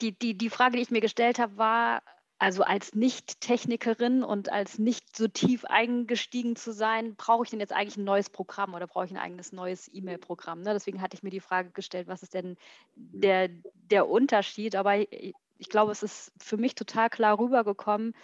die, 0.00 0.16
die, 0.16 0.36
die 0.36 0.50
Frage, 0.50 0.76
die 0.76 0.82
ich 0.82 0.90
mir 0.90 1.00
gestellt 1.00 1.38
habe, 1.38 1.56
war, 1.56 2.02
also 2.38 2.62
als 2.62 2.94
Nicht-Technikerin 2.94 4.22
und 4.22 4.52
als 4.52 4.78
nicht 4.78 5.16
so 5.16 5.26
tief 5.26 5.64
eingestiegen 5.64 6.54
zu 6.54 6.72
sein, 6.72 7.16
brauche 7.16 7.44
ich 7.44 7.50
denn 7.50 7.60
jetzt 7.60 7.72
eigentlich 7.72 7.96
ein 7.96 8.04
neues 8.04 8.30
Programm 8.30 8.74
oder 8.74 8.86
brauche 8.86 9.06
ich 9.06 9.10
ein 9.10 9.16
eigenes 9.16 9.50
neues 9.52 9.90
E-Mail-Programm? 9.92 10.60
Ne? 10.60 10.72
Deswegen 10.72 11.02
hatte 11.02 11.16
ich 11.16 11.24
mir 11.24 11.30
die 11.30 11.40
Frage 11.40 11.70
gestellt, 11.70 12.06
was 12.06 12.22
ist 12.22 12.34
denn 12.34 12.56
der, 12.94 13.48
der 13.74 14.08
Unterschied? 14.08 14.76
Aber 14.76 14.96
ich 14.96 15.68
glaube, 15.68 15.90
es 15.90 16.04
ist 16.04 16.32
für 16.38 16.56
mich 16.56 16.76
total 16.76 17.10
klar 17.10 17.38
rübergekommen, 17.38 18.14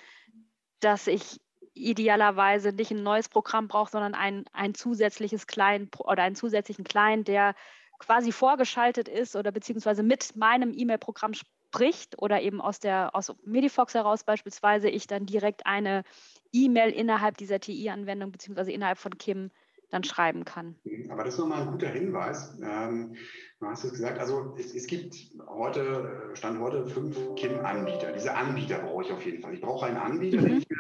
dass 0.84 1.06
ich 1.06 1.40
idealerweise 1.74 2.72
nicht 2.72 2.92
ein 2.92 3.02
neues 3.02 3.28
Programm 3.28 3.68
brauche, 3.68 3.90
sondern 3.90 4.14
ein, 4.14 4.44
ein 4.52 4.74
zusätzliches 4.74 5.46
Client 5.46 5.98
oder 5.98 6.22
einen 6.22 6.36
zusätzlichen 6.36 6.84
Client, 6.84 7.26
der 7.26 7.54
quasi 7.98 8.32
vorgeschaltet 8.32 9.08
ist 9.08 9.34
oder 9.34 9.50
beziehungsweise 9.50 10.02
mit 10.02 10.36
meinem 10.36 10.72
E-Mail-Programm 10.72 11.32
spricht 11.34 12.20
oder 12.20 12.42
eben 12.42 12.60
aus 12.60 12.78
der 12.78 13.14
aus 13.14 13.34
Medifox 13.44 13.94
heraus 13.94 14.24
beispielsweise 14.24 14.88
ich 14.88 15.06
dann 15.06 15.26
direkt 15.26 15.66
eine 15.66 16.04
E-Mail 16.52 16.90
innerhalb 16.90 17.36
dieser 17.36 17.58
TI-Anwendung 17.58 18.30
beziehungsweise 18.30 18.70
innerhalb 18.70 18.98
von 18.98 19.18
Kim 19.18 19.50
dann 19.94 20.04
schreiben 20.04 20.44
kann. 20.44 20.74
Aber 21.08 21.22
das 21.22 21.34
ist 21.34 21.40
nochmal 21.40 21.62
ein 21.62 21.70
guter 21.70 21.88
Hinweis. 21.88 22.58
Ähm, 22.62 23.14
du 23.60 23.66
hast 23.66 23.84
es 23.84 23.92
gesagt, 23.92 24.18
also 24.18 24.54
es, 24.58 24.74
es, 24.74 24.86
gibt 24.86 25.14
heute, 25.46 26.30
Stand 26.34 26.58
heute 26.58 26.86
fünf 26.86 27.16
KIM-Anbieter. 27.36 28.12
Diese 28.12 28.34
Anbieter 28.34 28.78
brauche 28.80 29.04
ich 29.04 29.12
auf 29.12 29.24
jeden 29.24 29.40
Fall. 29.40 29.54
Ich 29.54 29.60
brauche 29.60 29.86
einen 29.86 29.96
Anbieter, 29.96 30.40
mhm. 30.40 30.46
den, 30.46 30.58
ich 30.58 30.68
mir, 30.68 30.76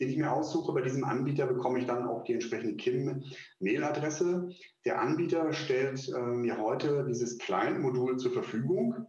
den, 0.00 0.08
ich 0.08 0.16
mir, 0.16 0.32
aussuche. 0.32 0.72
Bei 0.72 0.82
diesem 0.82 1.04
Anbieter 1.04 1.46
bekomme 1.46 1.80
ich 1.80 1.86
dann 1.86 2.06
auch 2.06 2.22
die 2.22 2.34
entsprechende 2.34 2.76
KIM-Mailadresse. 2.76 4.50
Der 4.84 5.00
Anbieter 5.00 5.52
stellt 5.52 6.08
äh, 6.08 6.20
mir 6.20 6.58
heute 6.58 7.04
dieses 7.08 7.38
Client-Modul 7.38 8.18
zur 8.18 8.32
Verfügung. 8.32 9.08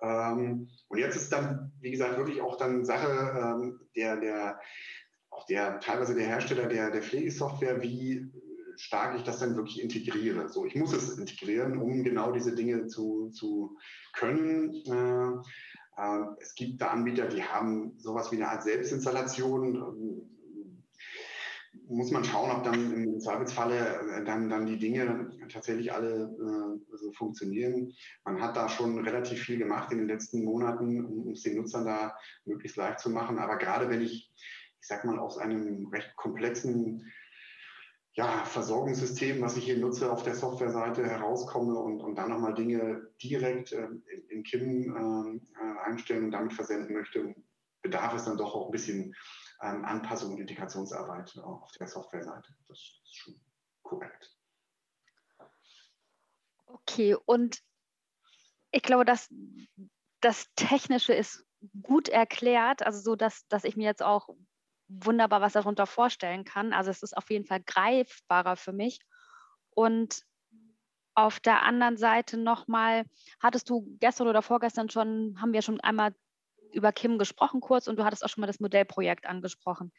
Ähm, 0.00 0.68
und 0.88 0.98
jetzt 0.98 1.16
ist 1.16 1.32
dann, 1.32 1.72
wie 1.80 1.90
gesagt, 1.90 2.16
wirklich 2.16 2.40
auch 2.40 2.56
dann 2.56 2.84
Sache 2.84 3.08
ähm, 3.36 3.80
der, 3.96 4.18
der, 4.18 4.60
auch 5.30 5.46
der, 5.46 5.80
teilweise 5.80 6.14
der 6.14 6.26
Hersteller 6.26 6.66
der, 6.68 6.92
der 6.92 7.02
Pflegesoftware, 7.02 7.82
wie 7.82 8.30
stark 8.76 9.16
ich 9.16 9.22
das 9.22 9.38
dann 9.38 9.56
wirklich 9.56 9.82
integriere. 9.82 10.48
So, 10.48 10.64
ich 10.64 10.74
muss 10.74 10.92
es 10.92 11.18
integrieren, 11.18 11.78
um 11.78 12.02
genau 12.04 12.32
diese 12.32 12.54
Dinge 12.54 12.86
zu, 12.86 13.30
zu 13.30 13.76
können. 14.12 14.74
Äh, 14.86 16.02
äh, 16.02 16.24
es 16.40 16.54
gibt 16.54 16.80
da 16.80 16.88
Anbieter, 16.88 17.26
die 17.26 17.42
haben 17.42 17.94
sowas 17.98 18.30
wie 18.32 18.36
eine 18.36 18.48
Art 18.48 18.62
Selbstinstallation 18.62 20.30
muss 21.88 22.10
man 22.10 22.24
schauen, 22.24 22.50
ob 22.50 22.64
dann 22.64 22.92
im 22.92 23.20
Zweifelsfalle 23.20 23.76
äh, 23.76 24.24
dann, 24.24 24.48
dann 24.48 24.66
die 24.66 24.78
Dinge 24.78 25.30
tatsächlich 25.48 25.92
alle 25.92 26.24
äh, 26.24 26.96
so 26.96 27.12
funktionieren. 27.12 27.92
Man 28.24 28.40
hat 28.40 28.56
da 28.56 28.68
schon 28.68 28.98
relativ 28.98 29.42
viel 29.42 29.58
gemacht 29.58 29.92
in 29.92 29.98
den 29.98 30.08
letzten 30.08 30.44
Monaten, 30.44 31.04
um 31.04 31.32
es 31.32 31.42
den 31.42 31.56
Nutzern 31.56 31.84
da 31.84 32.16
möglichst 32.44 32.76
leicht 32.76 33.00
zu 33.00 33.10
machen. 33.10 33.38
Aber 33.38 33.58
gerade 33.58 33.88
wenn 33.90 34.02
ich, 34.02 34.32
ich 34.36 34.86
sag 34.86 35.04
mal, 35.04 35.18
aus 35.18 35.38
einem 35.38 35.86
recht 35.88 36.14
komplexen 36.16 37.12
ja, 38.14 38.44
Versorgungssystem, 38.44 39.42
was 39.42 39.56
ich 39.56 39.64
hier 39.64 39.78
nutze, 39.78 40.10
auf 40.10 40.22
der 40.22 40.36
Softwareseite 40.36 41.04
herauskomme 41.04 41.76
und, 41.76 42.00
und 42.00 42.14
dann 42.14 42.30
nochmal 42.30 42.54
Dinge 42.54 43.10
direkt 43.20 43.72
äh, 43.72 43.88
in, 44.28 44.44
KIM 44.44 45.40
äh, 45.42 45.78
einstellen 45.84 46.26
und 46.26 46.30
damit 46.30 46.52
versenden 46.52 46.94
möchte, 46.94 47.34
bedarf 47.82 48.14
es 48.14 48.24
dann 48.24 48.38
doch 48.38 48.54
auch 48.54 48.66
ein 48.66 48.72
bisschen 48.72 49.16
ähm, 49.62 49.84
Anpassung 49.84 50.34
und 50.34 50.40
Integrationsarbeit 50.40 51.36
auf 51.38 51.72
der 51.72 51.88
Softwareseite. 51.88 52.54
Das 52.68 52.78
ist 52.78 53.16
schon 53.16 53.34
korrekt. 53.82 54.32
Okay, 56.66 57.16
und 57.26 57.62
ich 58.70 58.82
glaube, 58.82 59.04
dass 59.04 59.28
das 60.20 60.46
Technische 60.54 61.14
ist 61.14 61.44
gut 61.82 62.08
erklärt, 62.08 62.82
also 62.82 63.00
so, 63.00 63.16
dass, 63.16 63.46
dass 63.48 63.64
ich 63.64 63.76
mir 63.76 63.84
jetzt 63.84 64.02
auch 64.02 64.28
wunderbar 64.88 65.40
was 65.40 65.54
darunter 65.54 65.86
vorstellen 65.86 66.44
kann. 66.44 66.72
Also 66.72 66.90
es 66.90 67.02
ist 67.02 67.16
auf 67.16 67.30
jeden 67.30 67.46
Fall 67.46 67.60
greifbarer 67.60 68.56
für 68.56 68.72
mich. 68.72 69.00
Und 69.70 70.22
auf 71.14 71.40
der 71.40 71.62
anderen 71.62 71.96
Seite 71.96 72.36
nochmal, 72.36 73.04
hattest 73.40 73.70
du 73.70 73.96
gestern 74.00 74.28
oder 74.28 74.42
vorgestern 74.42 74.90
schon, 74.90 75.36
haben 75.40 75.52
wir 75.52 75.62
schon 75.62 75.80
einmal 75.80 76.14
über 76.72 76.92
Kim 76.92 77.18
gesprochen 77.18 77.60
kurz 77.60 77.86
und 77.86 77.98
du 77.98 78.04
hattest 78.04 78.24
auch 78.24 78.28
schon 78.28 78.40
mal 78.40 78.48
das 78.48 78.60
Modellprojekt 78.60 79.26
angesprochen. 79.26 79.92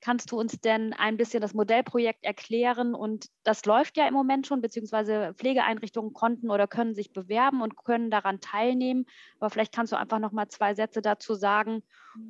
Kannst 0.00 0.32
du 0.32 0.38
uns 0.38 0.60
denn 0.60 0.92
ein 0.92 1.16
bisschen 1.16 1.40
das 1.40 1.54
Modellprojekt 1.54 2.24
erklären? 2.24 2.94
Und 2.94 3.26
das 3.42 3.64
läuft 3.64 3.96
ja 3.96 4.06
im 4.06 4.14
Moment 4.14 4.46
schon, 4.46 4.60
beziehungsweise 4.60 5.34
Pflegeeinrichtungen 5.34 6.12
konnten 6.12 6.50
oder 6.50 6.66
können 6.66 6.94
sich 6.94 7.12
bewerben 7.12 7.62
und 7.62 7.76
können 7.76 8.10
daran 8.10 8.40
teilnehmen. 8.40 9.06
Aber 9.38 9.50
vielleicht 9.50 9.74
kannst 9.74 9.92
du 9.92 9.96
einfach 9.96 10.18
noch 10.18 10.32
mal 10.32 10.48
zwei 10.48 10.74
Sätze 10.74 11.00
dazu 11.00 11.34
sagen. 11.34 11.82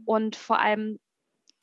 Und 0.05 0.37
vor 0.37 0.61
allem, 0.61 1.01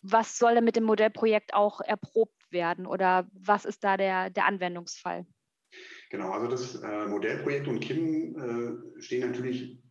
was 0.01 0.38
soll 0.38 0.55
denn 0.55 0.63
mit 0.63 0.75
dem 0.75 0.84
Modellprojekt 0.84 1.53
auch 1.53 1.81
erprobt 1.81 2.51
werden 2.51 2.86
oder 2.86 3.27
was 3.34 3.65
ist 3.65 3.84
da 3.84 3.98
der, 3.98 4.29
der 4.29 4.46
Anwendungsfall? 4.46 5.25
Genau, 6.10 6.31
also 6.31 6.48
das 6.48 6.75
äh, 6.75 7.05
Modellprojekt 7.08 7.67
und 7.67 7.79
Kim 7.79 8.36
äh, 8.98 9.01
stehen 9.01 9.29
natürlich 9.31 9.81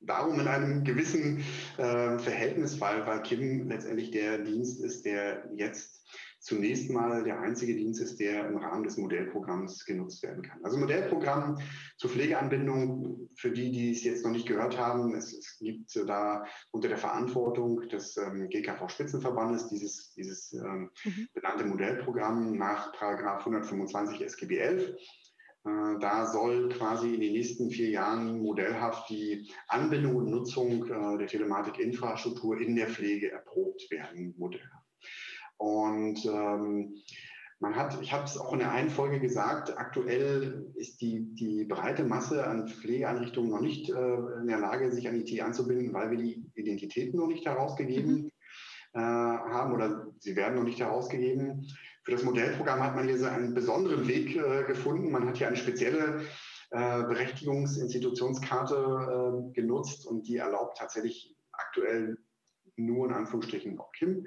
darum 0.00 0.40
in 0.40 0.48
einem 0.48 0.84
gewissen 0.84 1.38
äh, 1.78 2.18
Verhältnis, 2.18 2.80
weil, 2.80 3.06
weil 3.06 3.22
Kim 3.22 3.68
letztendlich 3.68 4.10
der 4.10 4.38
Dienst 4.38 4.82
ist, 4.82 5.04
der 5.04 5.48
jetzt 5.54 6.06
zunächst 6.40 6.90
mal 6.90 7.22
der 7.22 7.40
einzige 7.40 7.76
Dienst 7.76 8.00
ist, 8.00 8.18
der 8.18 8.48
im 8.48 8.56
Rahmen 8.56 8.82
des 8.82 8.96
Modellprogramms 8.96 9.84
genutzt 9.84 10.22
werden 10.22 10.42
kann. 10.42 10.58
Also 10.64 10.78
Modellprogramm 10.78 11.58
zur 11.96 12.10
Pflegeanbindung, 12.10 13.28
für 13.36 13.50
die, 13.50 13.70
die 13.70 13.92
es 13.92 14.02
jetzt 14.02 14.24
noch 14.24 14.32
nicht 14.32 14.48
gehört 14.48 14.78
haben, 14.78 15.14
es, 15.14 15.32
es 15.32 15.58
gibt 15.58 15.94
da 16.08 16.44
unter 16.70 16.88
der 16.88 16.96
Verantwortung 16.96 17.88
des 17.88 18.16
ähm, 18.16 18.48
GKV-Spitzenverbandes 18.48 19.68
dieses, 19.68 20.12
dieses 20.14 20.52
ähm, 20.54 20.90
mhm. 21.04 21.28
benannte 21.34 21.66
Modellprogramm 21.66 22.56
nach 22.56 22.92
Paragraph 22.92 23.40
125 23.40 24.22
SGB 24.22 24.58
11 24.58 24.94
äh, 25.64 25.98
da 26.00 26.26
soll 26.26 26.70
quasi 26.70 27.14
in 27.14 27.20
den 27.20 27.32
nächsten 27.32 27.70
vier 27.70 27.90
Jahren 27.90 28.40
modellhaft 28.40 29.10
die 29.10 29.50
Anbindung 29.68 30.16
und 30.16 30.30
Nutzung 30.30 30.86
äh, 30.86 31.18
der 31.18 31.26
Telematikinfrastruktur 31.26 32.58
in 32.60 32.76
der 32.76 32.88
Pflege 32.88 33.30
erprobt 33.30 33.90
werden, 33.90 34.34
modellhaft. 34.38 34.79
Und 35.60 36.24
ähm, 36.24 36.94
man 37.58 37.76
hat, 37.76 38.00
ich 38.00 38.14
habe 38.14 38.24
es 38.24 38.38
auch 38.38 38.54
in 38.54 38.60
der 38.60 38.72
einen 38.72 38.88
Folge 38.88 39.20
gesagt, 39.20 39.76
aktuell 39.76 40.72
ist 40.74 41.02
die, 41.02 41.34
die 41.34 41.64
breite 41.64 42.02
Masse 42.02 42.46
an 42.46 42.66
Pflegeeinrichtungen 42.66 43.50
noch 43.50 43.60
nicht 43.60 43.90
äh, 43.90 44.16
in 44.40 44.46
der 44.46 44.58
Lage, 44.58 44.90
sich 44.90 45.06
an 45.06 45.20
IT 45.20 45.38
anzubinden, 45.42 45.92
weil 45.92 46.10
wir 46.12 46.16
die 46.16 46.50
Identitäten 46.54 47.20
noch 47.20 47.26
nicht 47.26 47.44
herausgegeben 47.44 48.14
mhm. 48.14 48.30
äh, 48.94 49.00
haben 49.00 49.74
oder 49.74 50.06
sie 50.18 50.34
werden 50.34 50.54
noch 50.54 50.64
nicht 50.64 50.80
herausgegeben. 50.80 51.68
Für 52.04 52.12
das 52.12 52.22
Modellprogramm 52.22 52.82
hat 52.82 52.96
man 52.96 53.06
hier 53.06 53.18
so 53.18 53.26
einen 53.26 53.52
besonderen 53.52 54.08
Weg 54.08 54.34
äh, 54.36 54.64
gefunden. 54.64 55.10
Man 55.10 55.28
hat 55.28 55.36
hier 55.36 55.48
eine 55.48 55.56
spezielle 55.56 56.22
äh, 56.70 57.02
Berechtigungsinstitutionskarte 57.02 58.76
äh, 58.76 59.52
genutzt 59.52 60.06
und 60.06 60.26
die 60.26 60.38
erlaubt 60.38 60.78
tatsächlich 60.78 61.36
aktuell 61.52 62.16
nur 62.86 63.06
in 63.06 63.14
Anführungsstrichen 63.14 63.78
auch 63.78 63.92
KIM 63.92 64.26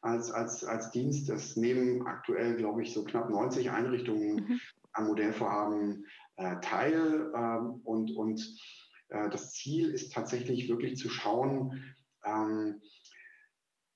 als, 0.00 0.30
als, 0.30 0.64
als 0.64 0.90
Dienst. 0.90 1.28
Das 1.28 1.56
nehmen 1.56 2.06
aktuell, 2.06 2.56
glaube 2.56 2.82
ich, 2.82 2.92
so 2.92 3.04
knapp 3.04 3.30
90 3.30 3.70
Einrichtungen 3.70 4.34
mhm. 4.34 4.60
am 4.92 5.06
Modellvorhaben 5.06 6.06
äh, 6.36 6.56
teil. 6.60 7.32
Ähm, 7.34 7.80
und 7.84 8.16
und 8.16 8.40
äh, 9.08 9.30
das 9.30 9.52
Ziel 9.52 9.90
ist 9.90 10.12
tatsächlich 10.12 10.68
wirklich 10.68 10.96
zu 10.96 11.08
schauen, 11.08 11.94
ähm, 12.24 12.80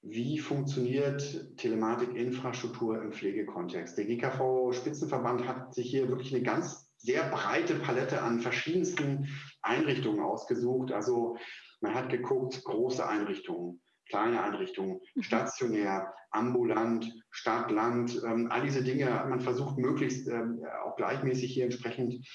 wie 0.03 0.39
funktioniert 0.39 1.57
Telematikinfrastruktur 1.57 3.03
im 3.03 3.13
Pflegekontext? 3.13 3.99
Der 3.99 4.05
GKV-Spitzenverband 4.05 5.49
hat 5.49 5.75
sich 5.75 5.91
hier 5.91 6.09
wirklich 6.09 6.33
eine 6.33 6.45
ganz 6.45 6.93
sehr 6.99 7.29
breite 7.29 7.75
Palette 7.75 8.23
an 8.23 8.41
verschiedensten 8.41 9.29
Einrichtungen 9.63 10.21
ausgesucht. 10.21 10.93
Also 10.93 11.37
man 11.81 11.95
hat 11.95 12.09
geguckt, 12.09 12.63
große 12.63 13.07
Einrichtungen, 13.07 13.81
kleine 14.09 14.43
Einrichtungen, 14.43 15.01
mhm. 15.15 15.23
stationär, 15.23 16.13
ambulant, 16.31 17.13
Stadt, 17.31 17.71
Land, 17.71 18.23
ähm, 18.25 18.49
all 18.51 18.63
diese 18.63 18.83
Dinge 18.83 19.13
hat 19.13 19.29
man 19.29 19.41
versucht, 19.41 19.79
möglichst 19.79 20.29
ähm, 20.29 20.65
auch 20.85 20.97
gleichmäßig 20.97 21.53
hier 21.53 21.65
entsprechend 21.65 22.27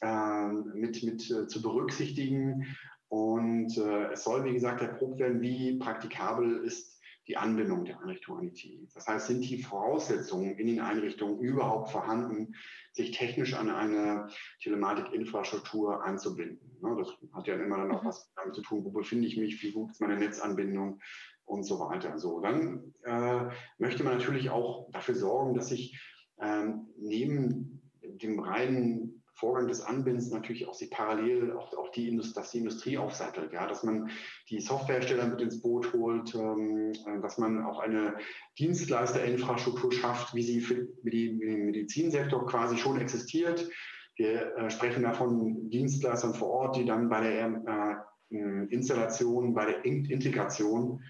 ähm, 0.00 0.72
mit, 0.74 1.02
mit 1.02 1.30
äh, 1.30 1.46
zu 1.46 1.62
berücksichtigen. 1.62 2.66
Und 3.08 3.76
äh, 3.76 4.12
es 4.12 4.24
soll, 4.24 4.44
wie 4.44 4.54
gesagt, 4.54 4.80
erprobt 4.80 5.18
werden, 5.18 5.42
wie 5.42 5.78
praktikabel 5.78 6.64
ist 6.64 6.98
die 7.28 7.36
Anbindung 7.36 7.84
der 7.84 8.00
Einrichtung 8.00 8.38
an 8.38 8.44
die 8.44 8.52
TI. 8.52 8.88
Das 8.94 9.06
heißt, 9.06 9.28
sind 9.28 9.42
die 9.42 9.62
Voraussetzungen 9.62 10.56
in 10.58 10.66
den 10.66 10.80
Einrichtungen 10.80 11.38
überhaupt 11.40 11.90
vorhanden, 11.90 12.54
sich 12.92 13.12
technisch 13.12 13.54
an 13.54 13.70
eine 13.70 14.28
Telematikinfrastruktur 14.60 16.04
anzubinden? 16.04 16.78
Ne, 16.80 16.96
das 16.98 17.16
hat 17.32 17.46
ja 17.46 17.54
immer 17.54 17.78
dann 17.78 17.92
auch 17.92 18.02
mhm. 18.02 18.08
was 18.08 18.32
damit 18.34 18.54
zu 18.54 18.62
tun, 18.62 18.84
wo 18.84 18.90
befinde 18.90 19.28
ich 19.28 19.36
mich, 19.36 19.62
wie 19.62 19.72
gut 19.72 19.90
ist 19.90 20.00
meine 20.00 20.16
Netzanbindung 20.16 21.00
und 21.44 21.62
so 21.64 21.78
weiter. 21.78 22.18
So, 22.18 22.40
dann 22.40 22.92
äh, 23.04 23.48
möchte 23.78 24.02
man 24.02 24.18
natürlich 24.18 24.50
auch 24.50 24.90
dafür 24.90 25.14
sorgen, 25.14 25.54
dass 25.54 25.68
sich 25.68 26.00
ähm, 26.40 26.88
neben 26.98 27.82
dem 28.02 28.40
reinen 28.40 29.11
Vorgang 29.42 29.66
des 29.66 29.80
Anbindens 29.80 30.30
natürlich 30.30 30.68
auch 30.68 30.74
sich 30.74 30.88
parallel 30.88 31.50
auch, 31.50 31.76
auch 31.76 31.90
die, 31.90 32.16
dass 32.32 32.52
die 32.52 32.58
Industrie 32.58 32.96
aufsattelt, 32.96 33.52
ja, 33.52 33.66
dass 33.66 33.82
man 33.82 34.08
die 34.48 34.60
Softwarehersteller 34.60 35.26
mit 35.26 35.40
ins 35.40 35.60
Boot 35.60 35.92
holt, 35.92 36.32
ähm, 36.36 36.92
äh, 36.92 37.20
dass 37.20 37.38
man 37.38 37.64
auch 37.64 37.80
eine 37.80 38.14
Dienstleisterinfrastruktur 38.60 39.90
schafft, 39.90 40.32
wie 40.36 40.44
sie 40.44 40.60
für 40.60 40.86
den 41.02 41.38
Medizinsektor 41.64 42.46
quasi 42.46 42.76
schon 42.76 43.00
existiert. 43.00 43.68
Wir 44.14 44.54
äh, 44.56 44.70
sprechen 44.70 45.02
davon 45.02 45.68
Dienstleistern 45.70 46.34
vor 46.34 46.50
Ort, 46.50 46.76
die 46.76 46.84
dann 46.84 47.08
bei 47.08 47.20
der 47.22 48.06
äh, 48.30 48.66
Installation, 48.72 49.54
bei 49.54 49.66
der 49.66 49.84
In 49.84 50.04
Integration 50.04 51.02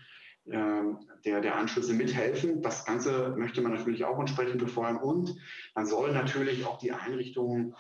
ähm, 0.51 1.01
der, 1.27 1.43
der 1.43 1.57
Anschlüsse 1.57 1.93
mithelfen. 1.93 2.63
Das 2.63 2.87
Ganze 2.87 3.35
möchte 3.37 3.61
man 3.61 3.75
natürlich 3.75 4.05
auch 4.07 4.19
entsprechend 4.19 4.59
befeuern 4.59 4.97
und 4.97 5.37
man 5.75 5.85
soll 5.85 6.13
natürlich 6.13 6.65
auch 6.65 6.79
die 6.79 6.93
Einrichtungen 6.93 7.75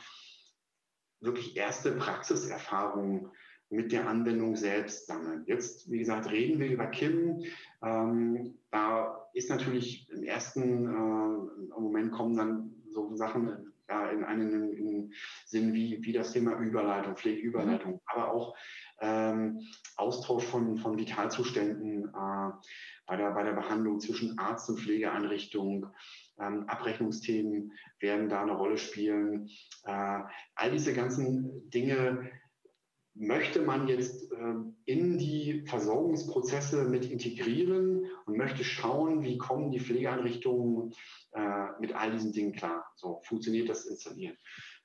wirklich 1.22 1.56
erste 1.56 1.92
Praxiserfahrungen 1.92 3.28
mit 3.70 3.90
der 3.90 4.06
Anwendung 4.06 4.54
selbst 4.54 5.06
sammeln. 5.06 5.44
Jetzt, 5.46 5.90
wie 5.90 5.98
gesagt, 5.98 6.30
reden 6.30 6.60
wir 6.60 6.70
über 6.70 6.86
KIM. 6.86 7.42
Ähm, 7.82 8.54
da 8.70 9.26
ist 9.32 9.48
natürlich 9.48 10.10
im 10.10 10.24
ersten 10.24 10.86
äh, 10.86 11.80
Moment 11.80 12.12
kommen 12.12 12.36
dann 12.36 12.74
so 12.90 13.14
Sachen 13.16 13.72
ja, 13.88 14.10
in 14.10 14.24
einen 14.24 14.72
in 14.72 15.12
Sinn 15.46 15.72
wie, 15.72 15.98
wie 16.02 16.12
das 16.12 16.32
Thema 16.32 16.58
Überleitung, 16.58 17.16
Pflegeüberleitung, 17.16 17.94
mhm. 17.94 18.00
aber 18.06 18.32
auch 18.32 18.56
ähm, 19.00 19.60
Austausch 19.96 20.44
von, 20.44 20.76
von 20.78 20.96
Vitalzuständen 20.96 22.04
äh, 22.06 22.50
bei, 23.06 23.16
der, 23.16 23.32
bei 23.32 23.42
der 23.42 23.52
Behandlung 23.52 24.00
zwischen 24.00 24.38
Arzt 24.38 24.68
und 24.70 24.78
Pflegeeinrichtung. 24.78 25.86
Ähm, 26.38 26.68
Abrechnungsthemen 26.68 27.72
werden 28.00 28.28
da 28.28 28.42
eine 28.42 28.52
Rolle 28.52 28.78
spielen. 28.78 29.48
Äh, 29.84 30.20
all 30.54 30.70
diese 30.70 30.94
ganzen 30.94 31.68
Dinge 31.70 32.30
möchte 33.14 33.62
man 33.62 33.88
jetzt 33.88 34.32
äh, 34.32 34.54
in 34.86 35.18
die 35.18 35.64
Versorgungsprozesse 35.66 36.84
mit 36.84 37.04
integrieren 37.04 38.06
und 38.26 38.36
möchte 38.36 38.64
schauen, 38.64 39.22
wie 39.22 39.38
kommen 39.38 39.70
die 39.70 39.80
Pflegeeinrichtungen 39.80 40.94
äh, 41.32 41.66
mit 41.80 41.94
all 41.94 42.12
diesen 42.12 42.32
Dingen 42.32 42.52
klar. 42.52 42.84
So 42.96 43.20
funktioniert 43.24 43.68
das 43.68 43.86
Installieren. 43.86 44.36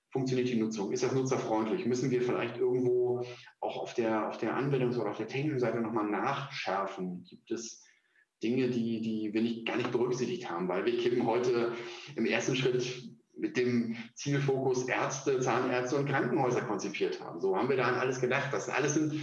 Funktioniert 0.09 0.49
die 0.49 0.59
Nutzung? 0.59 0.91
Ist 0.91 1.03
das 1.03 1.13
nutzerfreundlich? 1.13 1.85
Müssen 1.85 2.11
wir 2.11 2.21
vielleicht 2.21 2.57
irgendwo 2.57 3.25
auch 3.59 3.77
auf 3.77 3.93
der, 3.93 4.27
auf 4.27 4.37
der 4.37 4.57
Anwendungs- 4.57 4.97
oder 4.97 5.11
auf 5.11 5.17
der 5.17 5.27
technischen 5.27 5.59
Seite 5.59 5.79
nochmal 5.79 6.09
nachschärfen? 6.09 7.23
Gibt 7.23 7.51
es 7.51 7.83
Dinge, 8.43 8.69
die, 8.69 9.01
die 9.01 9.33
wir 9.33 9.41
nicht, 9.41 9.65
gar 9.65 9.77
nicht 9.77 9.91
berücksichtigt 9.91 10.49
haben, 10.49 10.67
weil 10.67 10.85
wir 10.85 10.97
Kippen 10.97 11.25
heute 11.25 11.73
im 12.15 12.25
ersten 12.25 12.55
Schritt 12.55 13.06
mit 13.38 13.58
dem 13.58 13.95
Zielfokus 14.15 14.88
Ärzte, 14.88 15.39
Zahnärzte 15.39 15.97
und 15.97 16.10
Krankenhäuser 16.10 16.62
konzipiert 16.62 17.21
haben. 17.21 17.39
So 17.39 17.56
haben 17.56 17.69
wir 17.69 17.78
da 17.78 17.86
an 17.86 17.95
alles 17.95 18.19
gedacht. 18.19 18.50
Das 18.52 18.69
alles 18.69 18.95
sind, 18.95 19.13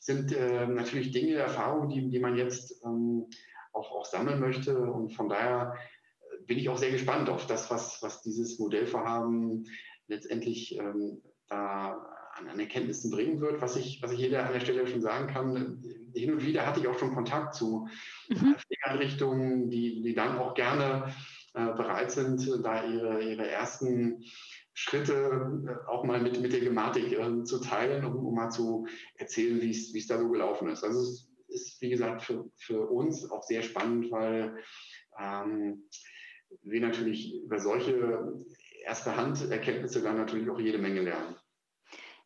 sind 0.00 0.32
äh, 0.32 0.66
natürlich 0.66 1.10
Dinge, 1.12 1.34
Erfahrungen, 1.34 1.88
die, 1.88 2.08
die 2.08 2.20
man 2.20 2.36
jetzt 2.36 2.84
ähm, 2.84 3.26
auch, 3.72 3.90
auch 3.92 4.04
sammeln 4.04 4.40
möchte. 4.40 4.78
Und 4.78 5.10
von 5.10 5.28
daher 5.28 5.74
äh, 6.20 6.44
bin 6.44 6.58
ich 6.58 6.68
auch 6.68 6.78
sehr 6.78 6.90
gespannt 6.90 7.28
auf 7.28 7.46
das, 7.46 7.70
was, 7.70 8.02
was 8.02 8.22
dieses 8.22 8.58
Modellvorhaben 8.58 9.66
letztendlich 10.06 10.78
ähm, 10.78 11.22
da 11.48 12.14
an, 12.36 12.48
an 12.48 12.60
Erkenntnissen 12.60 13.10
bringen 13.10 13.40
wird. 13.40 13.60
Was 13.60 13.76
ich, 13.76 14.02
was 14.02 14.12
ich 14.12 14.20
jeder 14.20 14.46
an 14.46 14.52
der 14.52 14.60
Stelle 14.60 14.86
schon 14.86 15.00
sagen 15.00 15.28
kann, 15.28 15.82
hin 16.14 16.32
und 16.32 16.44
wieder 16.44 16.66
hatte 16.66 16.80
ich 16.80 16.88
auch 16.88 16.98
schon 16.98 17.14
Kontakt 17.14 17.54
zu 17.54 17.88
mhm. 18.28 18.56
Pflegeeinrichtungen, 18.56 19.70
die, 19.70 20.02
die 20.02 20.14
dann 20.14 20.38
auch 20.38 20.54
gerne 20.54 21.04
äh, 21.08 21.10
bereit 21.54 22.10
sind, 22.10 22.64
da 22.64 22.84
ihre, 22.84 23.22
ihre 23.22 23.48
ersten 23.48 24.24
Schritte 24.74 25.12
äh, 25.66 25.88
auch 25.88 26.04
mal 26.04 26.20
mit, 26.20 26.40
mit 26.40 26.52
der 26.52 26.60
Gematik 26.60 27.12
äh, 27.12 27.44
zu 27.44 27.60
teilen, 27.60 28.04
um, 28.04 28.26
um 28.26 28.34
mal 28.34 28.50
zu 28.50 28.86
erzählen, 29.14 29.60
wie 29.60 29.70
es 29.70 30.06
da 30.08 30.18
so 30.18 30.28
gelaufen 30.28 30.68
ist. 30.68 30.82
Also 30.82 31.00
es 31.00 31.28
ist, 31.48 31.80
wie 31.80 31.90
gesagt, 31.90 32.22
für, 32.22 32.50
für 32.56 32.88
uns 32.90 33.30
auch 33.30 33.44
sehr 33.44 33.62
spannend, 33.62 34.10
weil 34.10 34.56
ähm, 35.18 35.88
wir 36.62 36.80
natürlich 36.80 37.34
über 37.44 37.60
solche 37.60 38.44
erste 38.84 39.16
Hand 39.16 39.48
Erkenntnisse 39.48 40.02
dann 40.02 40.16
natürlich 40.16 40.50
auch 40.50 40.60
jede 40.60 40.78
Menge 40.78 41.02
lernen. 41.02 41.36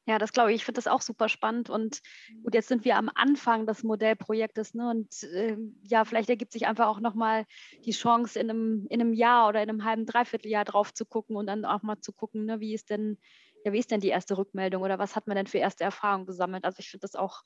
Ja, 0.08 0.18
das 0.18 0.32
glaube 0.32 0.52
ich. 0.52 0.56
Ich 0.56 0.64
finde 0.64 0.78
das 0.78 0.86
auch 0.86 1.02
super 1.02 1.28
spannend. 1.28 1.68
Und 1.68 2.00
gut, 2.42 2.54
jetzt 2.54 2.68
sind 2.68 2.86
wir 2.86 2.96
am 2.96 3.10
Anfang 3.14 3.66
des 3.66 3.82
Modellprojektes. 3.82 4.72
Ne? 4.72 4.88
Und 4.88 5.22
äh, 5.24 5.58
ja, 5.82 6.06
vielleicht 6.06 6.30
ergibt 6.30 6.52
sich 6.52 6.66
einfach 6.66 6.86
auch 6.86 7.00
nochmal 7.00 7.44
die 7.84 7.90
Chance, 7.90 8.40
in 8.40 8.48
einem, 8.48 8.86
in 8.88 9.02
einem 9.02 9.12
Jahr 9.12 9.50
oder 9.50 9.62
in 9.62 9.68
einem 9.68 9.84
halben, 9.84 10.06
dreiviertel 10.06 10.50
Jahr 10.50 10.64
drauf 10.64 10.94
zu 10.94 11.04
gucken 11.04 11.36
und 11.36 11.46
dann 11.46 11.66
auch 11.66 11.82
mal 11.82 12.00
zu 12.00 12.14
gucken, 12.14 12.46
ne, 12.46 12.58
wie 12.58 12.72
ist 12.72 12.88
denn, 12.88 13.18
ja, 13.66 13.72
wie 13.74 13.78
ist 13.78 13.90
denn 13.90 14.00
die 14.00 14.08
erste 14.08 14.38
Rückmeldung 14.38 14.82
oder 14.82 14.98
was 14.98 15.14
hat 15.14 15.26
man 15.26 15.36
denn 15.36 15.46
für 15.46 15.58
erste 15.58 15.84
Erfahrungen 15.84 16.24
gesammelt? 16.24 16.64
Also 16.64 16.78
ich 16.78 16.88
finde 16.88 17.02
das 17.02 17.14
auch, 17.14 17.42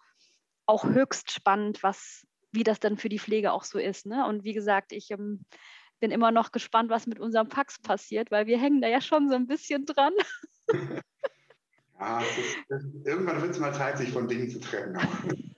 auch 0.67 0.85
höchst 0.85 1.33
spannend, 1.33 1.83
was, 1.83 2.25
wie 2.53 2.63
das 2.63 2.79
dann 2.79 2.97
für 2.97 3.09
die 3.09 3.19
Pflege 3.19 3.51
auch 3.51 3.65
so 3.65 3.81
ist. 3.81 4.07
Ne? 4.07 4.25
Und 4.25 4.45
wie 4.45 4.53
gesagt, 4.53 4.93
ich 4.93 5.11
ähm, 5.11 5.45
bin 5.99 6.13
immer 6.13 6.31
noch 6.31 6.53
gespannt, 6.53 6.91
was 6.91 7.09
mit 7.09 7.19
unserem 7.19 7.49
Pax 7.49 7.83
passiert, 7.83 8.31
weil 8.31 8.47
wir 8.47 8.61
hängen 8.61 8.81
da 8.81 8.87
ja 8.87 9.01
schon 9.01 9.29
so 9.29 9.35
ein 9.35 9.49
bisschen 9.49 9.85
dran. 9.85 10.13
Ah, 12.03 12.21
ist, 12.21 12.57
das, 12.69 12.85
irgendwann 13.05 13.41
wird 13.41 13.53
es 13.53 13.61
mal 13.61 13.73
Zeit, 13.73 13.97
sich 13.97 14.11
von 14.11 14.27
Dingen 14.27 14.51
zu 14.51 14.59
trennen. 14.59 14.99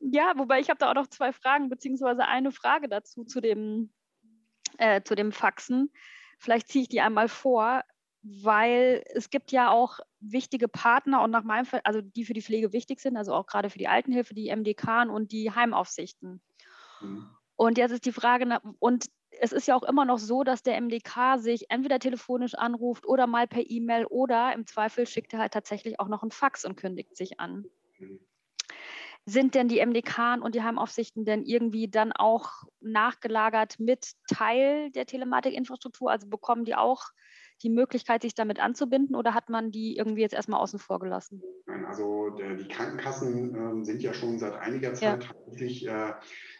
ja, 0.00 0.32
wobei 0.36 0.60
ich 0.60 0.70
habe 0.70 0.78
da 0.78 0.90
auch 0.90 0.94
noch 0.94 1.08
zwei 1.08 1.32
Fragen, 1.32 1.68
beziehungsweise 1.68 2.26
eine 2.26 2.52
Frage 2.52 2.88
dazu 2.88 3.24
zu 3.24 3.40
dem, 3.40 3.92
äh, 4.78 5.02
zu 5.02 5.16
dem 5.16 5.32
Faxen. 5.32 5.90
Vielleicht 6.38 6.68
ziehe 6.68 6.82
ich 6.82 6.88
die 6.88 7.00
einmal 7.00 7.28
vor, 7.28 7.82
weil 8.22 9.02
es 9.14 9.30
gibt 9.30 9.50
ja 9.50 9.70
auch 9.70 9.98
wichtige 10.20 10.68
Partner 10.68 11.22
und 11.22 11.32
nach 11.32 11.44
meinem 11.44 11.66
Fall, 11.66 11.80
also 11.82 12.00
die 12.00 12.24
für 12.24 12.34
die 12.34 12.42
Pflege 12.42 12.72
wichtig 12.72 13.00
sind, 13.00 13.16
also 13.16 13.34
auch 13.34 13.46
gerade 13.46 13.70
für 13.70 13.78
die 13.78 13.88
Altenhilfe, 13.88 14.34
die 14.34 14.54
MDK 14.54 15.08
und 15.10 15.32
die 15.32 15.50
Heimaufsichten. 15.50 16.40
Mhm. 17.00 17.28
Und 17.56 17.78
jetzt 17.78 17.92
ist 17.92 18.04
die 18.04 18.12
Frage, 18.12 18.60
und 18.78 19.06
es 19.40 19.52
ist 19.52 19.66
ja 19.68 19.74
auch 19.74 19.82
immer 19.82 20.04
noch 20.04 20.18
so, 20.18 20.44
dass 20.44 20.62
der 20.62 20.80
MDK 20.80 21.38
sich 21.38 21.70
entweder 21.70 21.98
telefonisch 21.98 22.54
anruft 22.54 23.06
oder 23.06 23.26
mal 23.26 23.46
per 23.46 23.68
E-Mail 23.68 24.06
oder 24.06 24.52
im 24.52 24.66
Zweifel 24.66 25.06
schickt 25.06 25.32
er 25.32 25.40
halt 25.40 25.52
tatsächlich 25.52 26.00
auch 26.00 26.08
noch 26.08 26.22
einen 26.22 26.30
Fax 26.30 26.64
und 26.64 26.76
kündigt 26.76 27.16
sich 27.16 27.40
an. 27.40 27.66
Mhm. 27.98 28.20
Sind 29.28 29.56
denn 29.56 29.66
die 29.66 29.80
MDK 29.80 30.40
und 30.40 30.54
die 30.54 30.62
Heimaufsichten 30.62 31.24
denn 31.24 31.42
irgendwie 31.44 31.88
dann 31.88 32.12
auch 32.12 32.62
nachgelagert 32.80 33.80
mit 33.80 34.12
Teil 34.28 34.90
der 34.92 35.04
Telematikinfrastruktur? 35.06 36.10
Also 36.10 36.28
bekommen 36.28 36.64
die 36.64 36.76
auch 36.76 37.06
die 37.62 37.70
Möglichkeit, 37.70 38.22
sich 38.22 38.34
damit 38.34 38.60
anzubinden 38.60 39.16
oder 39.16 39.34
hat 39.34 39.48
man 39.48 39.72
die 39.72 39.96
irgendwie 39.96 40.20
jetzt 40.20 40.34
erstmal 40.34 40.60
außen 40.60 40.78
vor 40.78 41.00
gelassen? 41.00 41.42
Nein, 41.66 41.84
also 41.86 42.30
die 42.30 42.68
Krankenkassen 42.68 43.82
äh, 43.82 43.84
sind 43.84 44.02
ja 44.02 44.12
schon 44.12 44.38
seit 44.38 44.54
einiger 44.54 44.94
Zeit 44.94 45.24
ja. 45.24 45.28
tatsächlich 45.28 45.88
äh, 45.88 46.12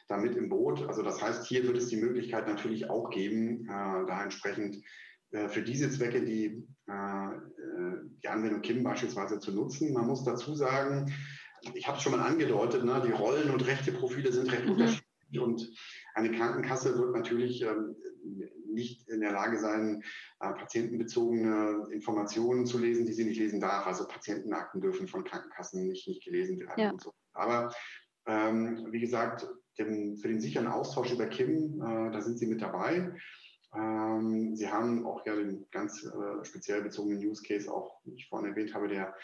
damit 0.09 0.37
im 0.37 0.49
Boot. 0.49 0.87
Also 0.89 1.03
das 1.03 1.21
heißt, 1.21 1.47
hier 1.47 1.67
wird 1.67 1.77
es 1.77 1.89
die 1.89 1.97
Möglichkeit 1.97 2.47
natürlich 2.47 2.91
auch 2.91 3.11
geben, 3.11 3.65
äh, 3.65 4.07
da 4.07 4.23
entsprechend 4.23 4.83
äh, 5.31 5.49
für 5.49 5.63
diese 5.63 5.91
Zwecke 5.91 6.25
die, 6.25 6.67
äh, 6.87 7.29
die 8.23 8.29
Anwendung 8.29 8.63
KIM 8.63 8.83
beispielsweise 8.83 9.39
zu 9.41 9.53
nutzen. 9.53 9.93
Man 9.93 10.07
muss 10.07 10.25
dazu 10.25 10.55
sagen, 10.55 11.13
ich 11.75 11.87
habe 11.87 11.97
es 11.97 12.03
schon 12.03 12.13
mal 12.13 12.25
angedeutet, 12.25 12.85
ne, 12.85 13.03
die 13.05 13.13
Rollen- 13.13 13.51
und 13.51 13.67
Rechteprofile 13.67 14.33
sind 14.33 14.53
recht 14.53 14.65
mhm. 14.65 14.73
unterschiedlich 14.73 15.41
und 15.41 15.69
eine 16.15 16.31
Krankenkasse 16.31 16.97
wird 16.97 17.13
natürlich 17.13 17.63
ähm, 17.63 17.97
nicht 18.73 19.09
in 19.09 19.21
der 19.21 19.33
Lage 19.33 19.59
sein, 19.59 20.03
äh, 20.41 20.53
patientenbezogene 20.53 21.89
Informationen 21.91 22.67
zu 22.67 22.79
lesen, 22.79 23.07
die 23.07 23.13
sie 23.13 23.25
nicht 23.25 23.41
lesen 23.41 23.61
darf. 23.61 23.87
Also 23.87 24.07
Patientenakten 24.07 24.81
dürfen 24.81 25.09
von 25.09 25.25
Krankenkassen 25.25 25.87
nicht, 25.89 26.07
nicht 26.07 26.25
gelesen 26.25 26.61
werden 26.61 26.81
ja. 26.81 26.91
und 26.91 27.01
so. 27.01 27.13
Aber 27.33 27.73
ähm, 28.27 28.87
wie 28.91 29.01
gesagt, 29.01 29.49
dem, 29.79 30.17
für 30.17 30.29
den 30.29 30.41
sicheren 30.41 30.69
Austausch 30.69 31.13
über 31.13 31.27
KIM, 31.27 31.81
äh, 31.81 32.13
da 32.13 32.21
sind 32.21 32.39
Sie 32.39 32.47
mit 32.47 32.63
dabei. 32.63 33.13
Ähm, 33.75 34.55
Sie 34.57 34.69
haben 34.69 35.07
auch 35.07 35.25
ja 35.27 35.35
den 35.35 35.67
ganz 35.71 36.05
äh, 36.05 36.45
speziell 36.45 36.83
bezogenen 36.83 37.27
Use 37.27 37.43
Case, 37.43 37.73
auch, 37.73 38.01
wie 38.05 38.15
ich 38.15 38.29
vorhin 38.29 38.51
erwähnt 38.51 38.75
habe, 38.75 38.89
der 38.89 39.15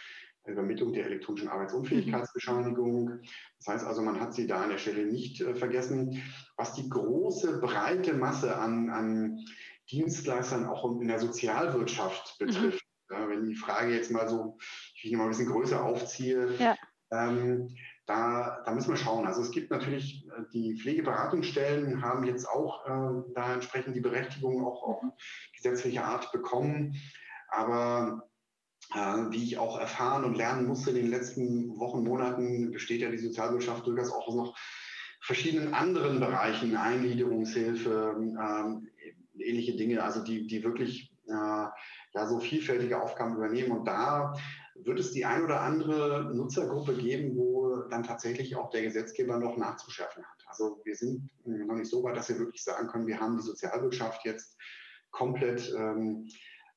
Übermittlung 0.44 0.92
der 0.92 1.06
elektronischen 1.06 1.48
Arbeitsunfähigkeitsbescheinigung. 1.48 3.20
Das 3.58 3.74
heißt 3.74 3.86
also, 3.86 4.02
man 4.02 4.20
hat 4.20 4.34
sie 4.34 4.46
da 4.46 4.62
an 4.62 4.70
der 4.70 4.78
Stelle 4.78 5.06
nicht 5.06 5.40
äh, 5.40 5.54
vergessen. 5.54 6.22
Was 6.56 6.74
die 6.74 6.88
große, 6.88 7.60
breite 7.60 8.14
Masse 8.14 8.56
an, 8.56 8.90
an 8.90 9.38
Dienstleistern 9.90 10.66
auch 10.66 11.00
in 11.00 11.08
der 11.08 11.18
Sozialwirtschaft 11.18 12.36
mhm. 12.40 12.46
betrifft, 12.46 12.84
mhm. 13.08 13.16
ja, 13.16 13.28
wenn 13.28 13.44
die 13.46 13.54
Frage 13.54 13.94
jetzt 13.94 14.10
mal 14.10 14.28
so, 14.28 14.58
ich 14.96 15.10
will 15.10 15.18
mal 15.18 15.24
ein 15.24 15.30
bisschen 15.30 15.50
größer 15.50 15.82
aufziehe, 15.82 16.54
ja. 16.58 16.76
ähm, 17.12 17.68
da, 18.06 18.62
da, 18.64 18.72
müssen 18.72 18.90
wir 18.90 18.96
schauen. 18.96 19.26
Also 19.26 19.42
es 19.42 19.50
gibt 19.50 19.70
natürlich, 19.70 20.26
äh, 20.28 20.42
die 20.52 20.76
Pflegeberatungsstellen 20.76 22.02
haben 22.02 22.24
jetzt 22.24 22.48
auch 22.48 22.84
äh, 22.86 23.32
da 23.34 23.54
entsprechend 23.54 23.96
die 23.96 24.00
Berechtigung 24.00 24.64
auch 24.64 24.82
auf 24.82 25.02
mhm. 25.02 25.12
gesetzliche 25.56 26.04
Art 26.04 26.32
bekommen. 26.32 26.96
Aber 27.48 28.28
äh, 28.94 29.30
wie 29.30 29.44
ich 29.44 29.58
auch 29.58 29.78
erfahren 29.78 30.24
und 30.24 30.36
lernen 30.36 30.66
musste 30.66 30.90
in 30.90 30.96
den 30.96 31.10
letzten 31.10 31.78
Wochen, 31.78 32.02
Monaten, 32.02 32.72
besteht 32.72 33.02
ja 33.02 33.10
die 33.10 33.18
Sozialwirtschaft 33.18 33.86
durchaus 33.86 34.12
auch 34.12 34.34
noch 34.34 34.58
verschiedenen 35.20 35.72
anderen 35.72 36.18
Bereichen, 36.18 36.76
Eingliederungshilfe, 36.76 38.16
ähm, 38.18 38.88
ähnliche 39.38 39.76
Dinge, 39.76 40.02
also 40.02 40.24
die, 40.24 40.46
die 40.46 40.64
wirklich 40.64 41.12
äh, 41.28 41.32
ja, 42.14 42.26
so 42.26 42.40
vielfältige 42.40 43.00
Aufgaben 43.00 43.36
übernehmen. 43.36 43.70
Und 43.70 43.86
da 43.86 44.34
wird 44.74 44.98
es 44.98 45.12
die 45.12 45.24
ein 45.24 45.44
oder 45.44 45.60
andere 45.60 46.32
Nutzergruppe 46.34 46.94
geben, 46.94 47.36
wo 47.36 47.51
dann 47.90 48.02
tatsächlich 48.02 48.56
auch 48.56 48.70
der 48.70 48.82
Gesetzgeber 48.82 49.38
noch 49.38 49.56
nachzuschärfen 49.56 50.24
hat. 50.24 50.44
Also 50.46 50.80
wir 50.84 50.94
sind 50.94 51.30
noch 51.44 51.76
nicht 51.76 51.90
so 51.90 52.02
weit, 52.02 52.16
dass 52.16 52.28
wir 52.28 52.38
wirklich 52.38 52.62
sagen 52.62 52.88
können, 52.88 53.06
wir 53.06 53.20
haben 53.20 53.36
die 53.36 53.42
Sozialwirtschaft 53.42 54.24
jetzt 54.24 54.56
komplett 55.10 55.72
ähm, 55.76 56.28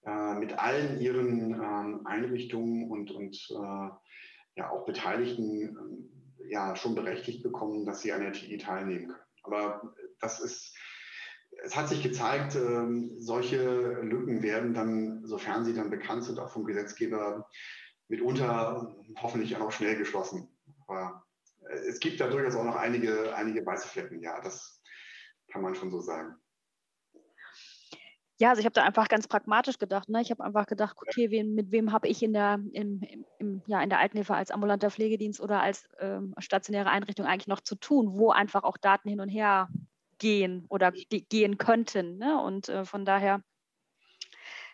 äh, 0.05 0.35
mit 0.35 0.57
allen 0.59 1.01
ihren 1.01 1.53
ähm, 1.53 2.01
Einrichtungen 2.05 2.91
und, 2.91 3.11
und 3.11 3.35
äh, 3.51 3.89
ja 4.55 4.69
auch 4.69 4.85
Beteiligten 4.85 6.09
äh, 6.39 6.51
ja 6.51 6.75
schon 6.75 6.95
berechtigt 6.95 7.43
bekommen, 7.43 7.85
dass 7.85 8.01
sie 8.01 8.13
an 8.13 8.21
der 8.21 8.33
TI 8.33 8.57
teilnehmen 8.57 9.07
können. 9.07 9.19
Aber 9.43 9.93
das 10.19 10.39
ist, 10.39 10.75
es 11.63 11.75
hat 11.75 11.89
sich 11.89 12.03
gezeigt, 12.03 12.55
ähm, 12.55 13.15
solche 13.17 14.01
Lücken 14.01 14.43
werden 14.43 14.73
dann, 14.73 15.25
sofern 15.25 15.65
sie 15.65 15.73
dann 15.73 15.89
bekannt 15.89 16.23
sind, 16.23 16.39
auch 16.39 16.49
vom 16.49 16.65
Gesetzgeber 16.65 17.49
mitunter 18.07 18.95
hoffentlich 19.17 19.57
auch 19.57 19.71
schnell 19.71 19.97
geschlossen. 19.97 20.54
Aber 20.87 21.25
es 21.87 21.99
gibt 21.99 22.19
da 22.19 22.27
durchaus 22.27 22.55
auch 22.55 22.63
noch 22.63 22.75
einige, 22.75 23.35
einige 23.35 23.65
weiße 23.65 23.87
Flecken, 23.87 24.21
ja, 24.21 24.39
das 24.41 24.81
kann 25.51 25.61
man 25.61 25.75
schon 25.75 25.91
so 25.91 25.99
sagen. 25.99 26.35
Ja, 28.37 28.49
also 28.49 28.59
ich 28.59 28.65
habe 28.65 28.73
da 28.73 28.83
einfach 28.83 29.07
ganz 29.07 29.29
pragmatisch 29.29 29.77
gedacht. 29.77 30.09
Ne? 30.09 30.21
Ich 30.21 30.29
habe 30.29 30.43
einfach 30.43 30.65
gedacht, 30.65 30.97
okay, 30.99 31.31
wen, 31.31 31.55
mit 31.55 31.71
wem 31.71 31.93
habe 31.93 32.09
ich 32.09 32.21
in 32.21 32.33
der, 32.33 32.59
im, 32.73 33.01
im, 33.39 33.61
ja, 33.65 33.81
in 33.81 33.89
der 33.89 33.99
Altenhilfe 33.99 34.35
als 34.35 34.51
ambulanter 34.51 34.91
Pflegedienst 34.91 35.39
oder 35.39 35.61
als 35.61 35.87
ähm, 35.99 36.35
stationäre 36.39 36.89
Einrichtung 36.89 37.25
eigentlich 37.25 37.47
noch 37.47 37.61
zu 37.61 37.75
tun, 37.75 38.17
wo 38.17 38.31
einfach 38.31 38.63
auch 38.63 38.75
Daten 38.75 39.07
hin 39.07 39.21
und 39.21 39.29
her 39.29 39.69
gehen 40.17 40.65
oder 40.67 40.91
gehen 40.91 41.57
könnten. 41.57 42.17
Ne? 42.17 42.41
Und 42.41 42.67
äh, 42.67 42.83
von 42.83 43.05
daher, 43.05 43.41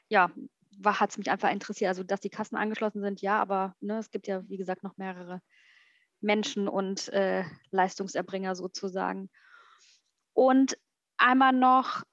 ja, 0.10 0.32
hat 0.84 1.12
es 1.12 1.20
mich 1.20 1.30
einfach 1.30 1.52
interessiert. 1.52 1.90
Also, 1.90 2.04
dass 2.04 2.20
die 2.20 2.32
Kassen 2.32 2.56
angeschlossen 2.56 3.02
sind, 3.02 3.22
ja, 3.22 3.40
aber 3.40 3.76
ne, 3.80 4.00
es 4.00 4.10
gibt 4.10 4.26
ja, 4.26 4.42
wie 4.50 4.58
gesagt, 4.58 4.82
noch 4.82 4.98
mehrere 4.98 5.40
Menschen 6.22 6.68
und 6.68 7.10
äh, 7.10 7.44
Leistungserbringer 7.72 8.56
sozusagen. 8.56 9.30
Und 10.34 10.78
einmal 11.18 11.54
noch 11.54 12.04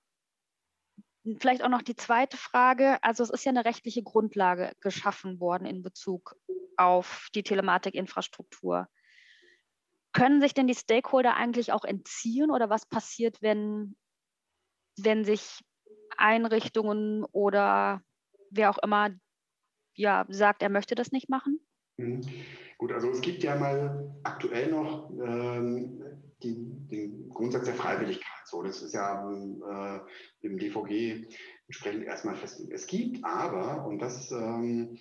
Vielleicht 1.40 1.62
auch 1.62 1.68
noch 1.68 1.82
die 1.82 1.96
zweite 1.96 2.36
Frage. 2.36 3.02
Also 3.02 3.22
es 3.22 3.30
ist 3.30 3.44
ja 3.44 3.50
eine 3.50 3.64
rechtliche 3.64 4.02
Grundlage 4.02 4.72
geschaffen 4.80 5.40
worden 5.40 5.66
in 5.66 5.82
Bezug 5.82 6.36
auf 6.76 7.28
die 7.34 7.42
Telematikinfrastruktur. 7.42 8.88
Können 10.12 10.40
sich 10.40 10.54
denn 10.54 10.66
die 10.66 10.74
Stakeholder 10.74 11.34
eigentlich 11.34 11.72
auch 11.72 11.84
entziehen 11.84 12.50
oder 12.50 12.70
was 12.70 12.86
passiert, 12.86 13.42
wenn, 13.42 13.96
wenn 14.96 15.24
sich 15.24 15.60
Einrichtungen 16.16 17.24
oder 17.24 18.00
wer 18.50 18.70
auch 18.70 18.78
immer 18.78 19.10
ja, 19.94 20.24
sagt, 20.28 20.62
er 20.62 20.70
möchte 20.70 20.94
das 20.94 21.12
nicht 21.12 21.28
machen? 21.28 21.60
Mhm. 21.98 22.22
Gut, 22.78 22.92
also 22.92 23.10
es 23.10 23.20
gibt 23.20 23.42
ja 23.42 23.56
mal 23.56 24.14
aktuell 24.22 24.70
noch 24.70 25.10
ähm, 25.10 26.00
die, 26.42 26.54
den 26.88 27.28
Grundsatz 27.28 27.64
der 27.64 27.74
Freiwilligkeit. 27.74 28.24
So, 28.44 28.62
das 28.62 28.82
ist 28.82 28.94
ja 28.94 29.28
äh, 29.28 30.00
im 30.46 30.58
DVG 30.58 31.26
entsprechend 31.66 32.04
erstmal 32.04 32.36
festgelegt. 32.36 32.72
Es 32.72 32.86
gibt 32.86 33.24
aber, 33.24 33.84
und 33.84 33.98
das 33.98 34.30
ähm, 34.30 34.96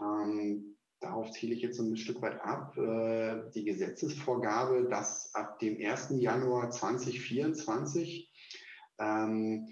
ähm, 0.00 0.76
darauf 1.00 1.30
ziele 1.30 1.54
ich 1.54 1.62
jetzt 1.62 1.78
ein 1.78 1.96
Stück 1.96 2.20
weit 2.20 2.40
ab, 2.42 2.76
äh, 2.76 3.50
die 3.54 3.64
Gesetzesvorgabe, 3.64 4.88
dass 4.90 5.34
ab 5.34 5.58
dem 5.60 5.78
1. 5.80 6.10
Januar 6.18 6.70
2024 6.70 8.30
ähm, 8.98 9.66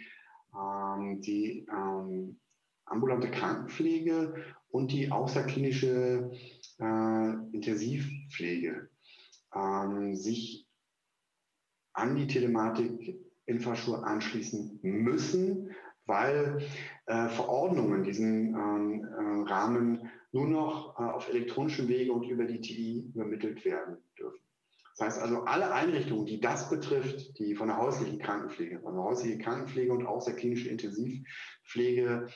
ähm, 0.54 1.20
die 1.20 1.66
ähm, 1.70 2.40
ambulante 2.86 3.30
Krankenpflege 3.30 4.34
und 4.68 4.92
die 4.92 5.10
außerklinische 5.10 6.30
äh, 6.78 7.32
Intensivpflege 7.52 8.88
ähm, 9.54 10.14
sich 10.14 10.66
an 11.92 12.16
die 12.16 12.26
Telematik-Infrastruktur 12.26 14.06
anschließen 14.06 14.80
müssen, 14.82 15.70
weil 16.04 16.62
äh, 17.06 17.28
Verordnungen 17.28 18.04
diesen 18.04 18.54
ähm, 18.54 19.04
äh, 19.04 19.50
Rahmen 19.50 20.10
nur 20.32 20.46
noch 20.46 20.98
äh, 20.98 21.02
auf 21.02 21.28
elektronischen 21.28 21.88
Wege 21.88 22.12
und 22.12 22.28
über 22.28 22.44
die 22.44 22.60
TI 22.60 23.10
übermittelt 23.14 23.64
werden 23.64 23.96
dürfen. 24.18 24.40
Das 24.96 25.08
heißt 25.08 25.22
also, 25.22 25.42
alle 25.42 25.72
Einrichtungen, 25.72 26.26
die 26.26 26.40
das 26.40 26.70
betrifft, 26.70 27.38
die 27.38 27.54
von 27.54 27.68
der 27.68 27.76
häuslichen 27.76 28.18
Krankenpflege, 28.18 28.80
also 28.84 29.02
häusliche 29.02 29.38
Krankenpflege 29.38 29.92
und 29.92 30.06
auch 30.06 30.24
der 30.24 30.34
klinischen 30.34 30.70
Intensivpflege, 30.70 32.28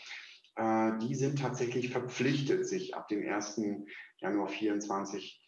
äh, 0.61 0.99
die 0.99 1.15
sind 1.15 1.39
tatsächlich 1.39 1.91
verpflichtet, 1.91 2.67
sich 2.67 2.95
ab 2.95 3.09
dem 3.09 3.27
1. 3.27 3.61
Januar 4.19 4.49
2024 4.49 5.43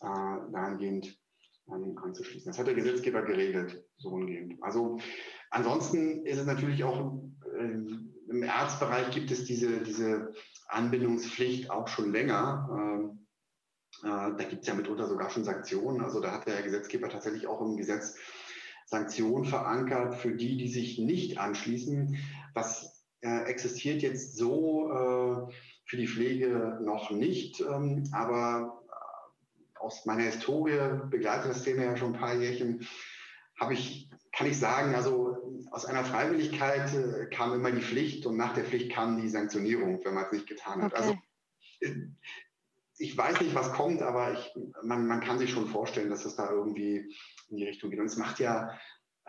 äh, 0.00 0.06
dahingehend 0.52 1.18
ähm, 1.68 1.96
anzuschließen. 1.96 2.50
Das 2.50 2.58
hat 2.58 2.66
der 2.66 2.74
Gesetzgeber 2.74 3.22
geregelt, 3.22 3.82
so 3.96 4.10
umgehend. 4.10 4.62
Also 4.62 4.98
ansonsten 5.50 6.26
ist 6.26 6.38
es 6.38 6.46
natürlich 6.46 6.84
auch 6.84 7.18
äh, 7.56 7.80
im 8.30 8.42
Arztbereich 8.46 9.10
gibt 9.10 9.30
es 9.30 9.44
diese, 9.44 9.80
diese 9.80 10.34
Anbindungspflicht 10.68 11.70
auch 11.70 11.88
schon 11.88 12.12
länger. 12.12 12.68
Ähm, 12.70 13.26
äh, 14.02 14.36
da 14.36 14.44
gibt 14.44 14.62
es 14.62 14.68
ja 14.68 14.74
mitunter 14.74 15.06
sogar 15.06 15.30
schon 15.30 15.44
Sanktionen. 15.44 16.02
Also 16.02 16.20
da 16.20 16.32
hat 16.32 16.46
der 16.46 16.60
Gesetzgeber 16.60 17.08
tatsächlich 17.08 17.46
auch 17.46 17.62
im 17.62 17.78
Gesetz 17.78 18.16
Sanktionen 18.84 19.46
verankert 19.46 20.14
für 20.14 20.34
die, 20.34 20.58
die 20.58 20.68
sich 20.68 20.98
nicht 20.98 21.38
anschließen. 21.38 22.18
Das 22.54 22.97
äh, 23.20 23.44
existiert 23.44 24.02
jetzt 24.02 24.36
so 24.36 24.90
äh, 24.90 25.52
für 25.84 25.96
die 25.96 26.08
Pflege 26.08 26.78
noch 26.82 27.10
nicht, 27.10 27.60
ähm, 27.60 28.04
aber 28.12 28.82
aus 29.78 30.04
meiner 30.06 30.24
Historie 30.24 31.00
begleitet 31.08 31.50
das 31.50 31.62
Thema 31.62 31.84
ja 31.84 31.96
schon 31.96 32.14
ein 32.14 32.20
paar 32.20 32.34
Jährchen, 32.34 32.86
habe 33.58 33.74
ich, 33.74 34.10
kann 34.32 34.46
ich 34.46 34.58
sagen, 34.58 34.94
also 34.94 35.64
aus 35.70 35.84
einer 35.84 36.04
Freiwilligkeit 36.04 36.94
äh, 36.94 37.26
kam 37.26 37.54
immer 37.54 37.70
die 37.70 37.82
Pflicht 37.82 38.26
und 38.26 38.36
nach 38.36 38.54
der 38.54 38.64
Pflicht 38.64 38.92
kam 38.92 39.20
die 39.20 39.28
Sanktionierung, 39.28 40.04
wenn 40.04 40.14
man 40.14 40.24
es 40.24 40.32
nicht 40.32 40.46
getan 40.46 40.82
hat. 40.82 40.92
Okay. 40.92 41.00
Also 41.00 41.18
äh, 41.80 42.08
ich 42.98 43.16
weiß 43.16 43.40
nicht, 43.40 43.54
was 43.54 43.72
kommt, 43.72 44.02
aber 44.02 44.32
ich, 44.32 44.54
man, 44.82 45.06
man 45.06 45.20
kann 45.20 45.38
sich 45.38 45.50
schon 45.50 45.68
vorstellen, 45.68 46.10
dass 46.10 46.24
es 46.24 46.34
da 46.34 46.50
irgendwie 46.50 47.14
in 47.48 47.56
die 47.56 47.64
Richtung 47.64 47.90
geht. 47.90 48.00
Und 48.00 48.06
es 48.06 48.16
macht 48.16 48.40
ja 48.40 48.76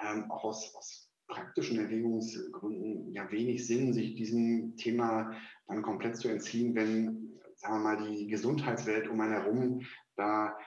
ähm, 0.01 0.29
auch 0.31 0.43
aus, 0.43 0.73
aus 0.75 1.08
praktischen 1.29 1.79
Erwägungsgründen 1.79 3.13
ja 3.13 3.31
wenig 3.31 3.65
Sinn, 3.65 3.93
sich 3.93 4.15
diesem 4.15 4.75
Thema 4.75 5.31
dann 5.67 5.81
komplett 5.81 6.17
zu 6.17 6.27
entziehen, 6.27 6.75
wenn, 6.75 7.39
sagen 7.55 7.75
wir 7.75 7.79
mal, 7.79 7.97
die 7.97 8.27
Gesundheitswelt 8.27 9.07
um 9.07 9.21
einen 9.21 9.33
herum 9.33 9.81
da 10.15 10.57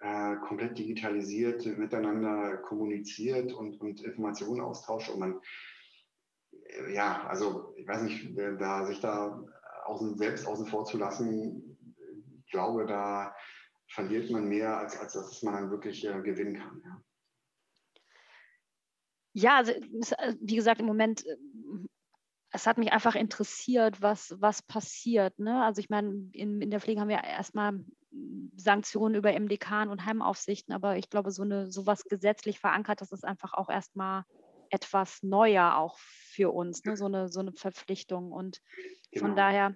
äh, 0.00 0.36
komplett 0.36 0.78
digitalisiert 0.78 1.66
miteinander 1.78 2.58
kommuniziert 2.58 3.52
und, 3.52 3.80
und 3.80 4.02
Informationen 4.02 4.60
austauscht 4.60 5.10
und 5.10 5.20
man, 5.20 5.40
äh, 6.52 6.94
ja, 6.94 7.26
also 7.26 7.74
ich 7.76 7.88
weiß 7.88 8.02
nicht, 8.02 8.38
da 8.58 8.86
sich 8.86 9.00
da 9.00 9.42
außen, 9.84 10.16
selbst 10.16 10.46
außen 10.46 10.66
vor 10.66 10.84
zu 10.84 10.96
lassen, 10.96 11.76
ich 12.44 12.52
glaube, 12.52 12.86
da 12.86 13.34
verliert 13.88 14.30
man 14.30 14.48
mehr, 14.48 14.78
als, 14.78 14.98
als 14.98 15.14
dass 15.14 15.42
man 15.42 15.54
dann 15.54 15.70
wirklich 15.70 16.06
äh, 16.06 16.20
gewinnen 16.22 16.56
kann. 16.56 16.82
Ja. 16.84 17.02
Ja, 19.40 19.56
also, 19.56 19.72
wie 20.40 20.56
gesagt, 20.56 20.80
im 20.80 20.86
Moment 20.86 21.24
es 22.52 22.66
hat 22.66 22.78
mich 22.78 22.92
einfach 22.92 23.14
interessiert, 23.14 24.02
was, 24.02 24.34
was 24.40 24.62
passiert. 24.62 25.38
Ne? 25.38 25.62
Also 25.62 25.80
ich 25.80 25.88
meine, 25.88 26.28
in, 26.32 26.60
in 26.60 26.70
der 26.70 26.80
Pflege 26.80 27.00
haben 27.00 27.08
wir 27.08 27.22
erstmal 27.22 27.84
Sanktionen 28.56 29.14
über 29.14 29.32
MDK 29.32 29.88
und 29.88 30.04
Heimaufsichten, 30.04 30.74
aber 30.74 30.96
ich 30.96 31.10
glaube, 31.10 31.30
so 31.30 31.42
eine 31.42 31.70
sowas 31.70 32.04
gesetzlich 32.04 32.58
verankert, 32.58 33.00
das 33.00 33.12
ist 33.12 33.24
einfach 33.24 33.52
auch 33.54 33.68
erstmal 33.68 34.24
etwas 34.70 35.22
neuer 35.22 35.76
auch 35.76 35.98
für 35.98 36.52
uns, 36.52 36.84
ne? 36.84 36.96
so, 36.96 37.06
eine, 37.06 37.28
so 37.28 37.40
eine 37.40 37.52
Verpflichtung. 37.52 38.32
Und 38.32 38.60
genau. 39.12 39.26
von 39.26 39.36
daher 39.36 39.74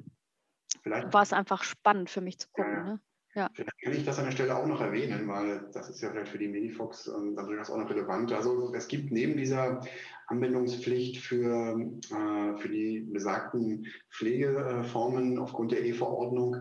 Vielleicht. 0.83 1.12
war 1.12 1.22
es 1.22 1.33
einfach 1.33 1.62
spannend 1.62 2.11
für 2.11 2.20
mich 2.20 2.38
zu 2.38 2.48
gucken. 2.50 2.72
Ja, 2.72 2.79
ja. 2.79 2.85
Ne? 2.85 3.00
Ja. 3.35 3.51
Vielleicht 3.53 3.81
kann 3.83 3.92
ich 3.92 4.05
das 4.05 4.18
an 4.18 4.27
der 4.27 4.33
Stelle 4.33 4.57
auch 4.57 4.66
noch 4.66 4.81
erwähnen, 4.81 5.27
weil 5.27 5.68
das 5.73 5.90
ist 5.90 6.01
ja 6.01 6.11
vielleicht 6.11 6.29
für 6.29 6.38
die 6.38 6.49
Medifox 6.49 7.09
ähm, 7.09 7.35
dann 7.35 7.47
durchaus 7.47 7.70
auch 7.70 7.79
noch 7.79 7.90
relevant. 7.90 8.33
Also 8.33 8.73
es 8.75 8.87
gibt 8.87 9.11
neben 9.11 9.37
dieser 9.37 9.81
Anwendungspflicht 10.29 11.18
für, 11.18 11.77
äh, 12.11 12.57
für 12.57 12.68
die 12.68 13.01
besagten 13.01 13.87
Pflegeformen 14.11 15.38
aufgrund 15.38 15.73
der 15.73 15.85
E-Verordnung 15.85 16.57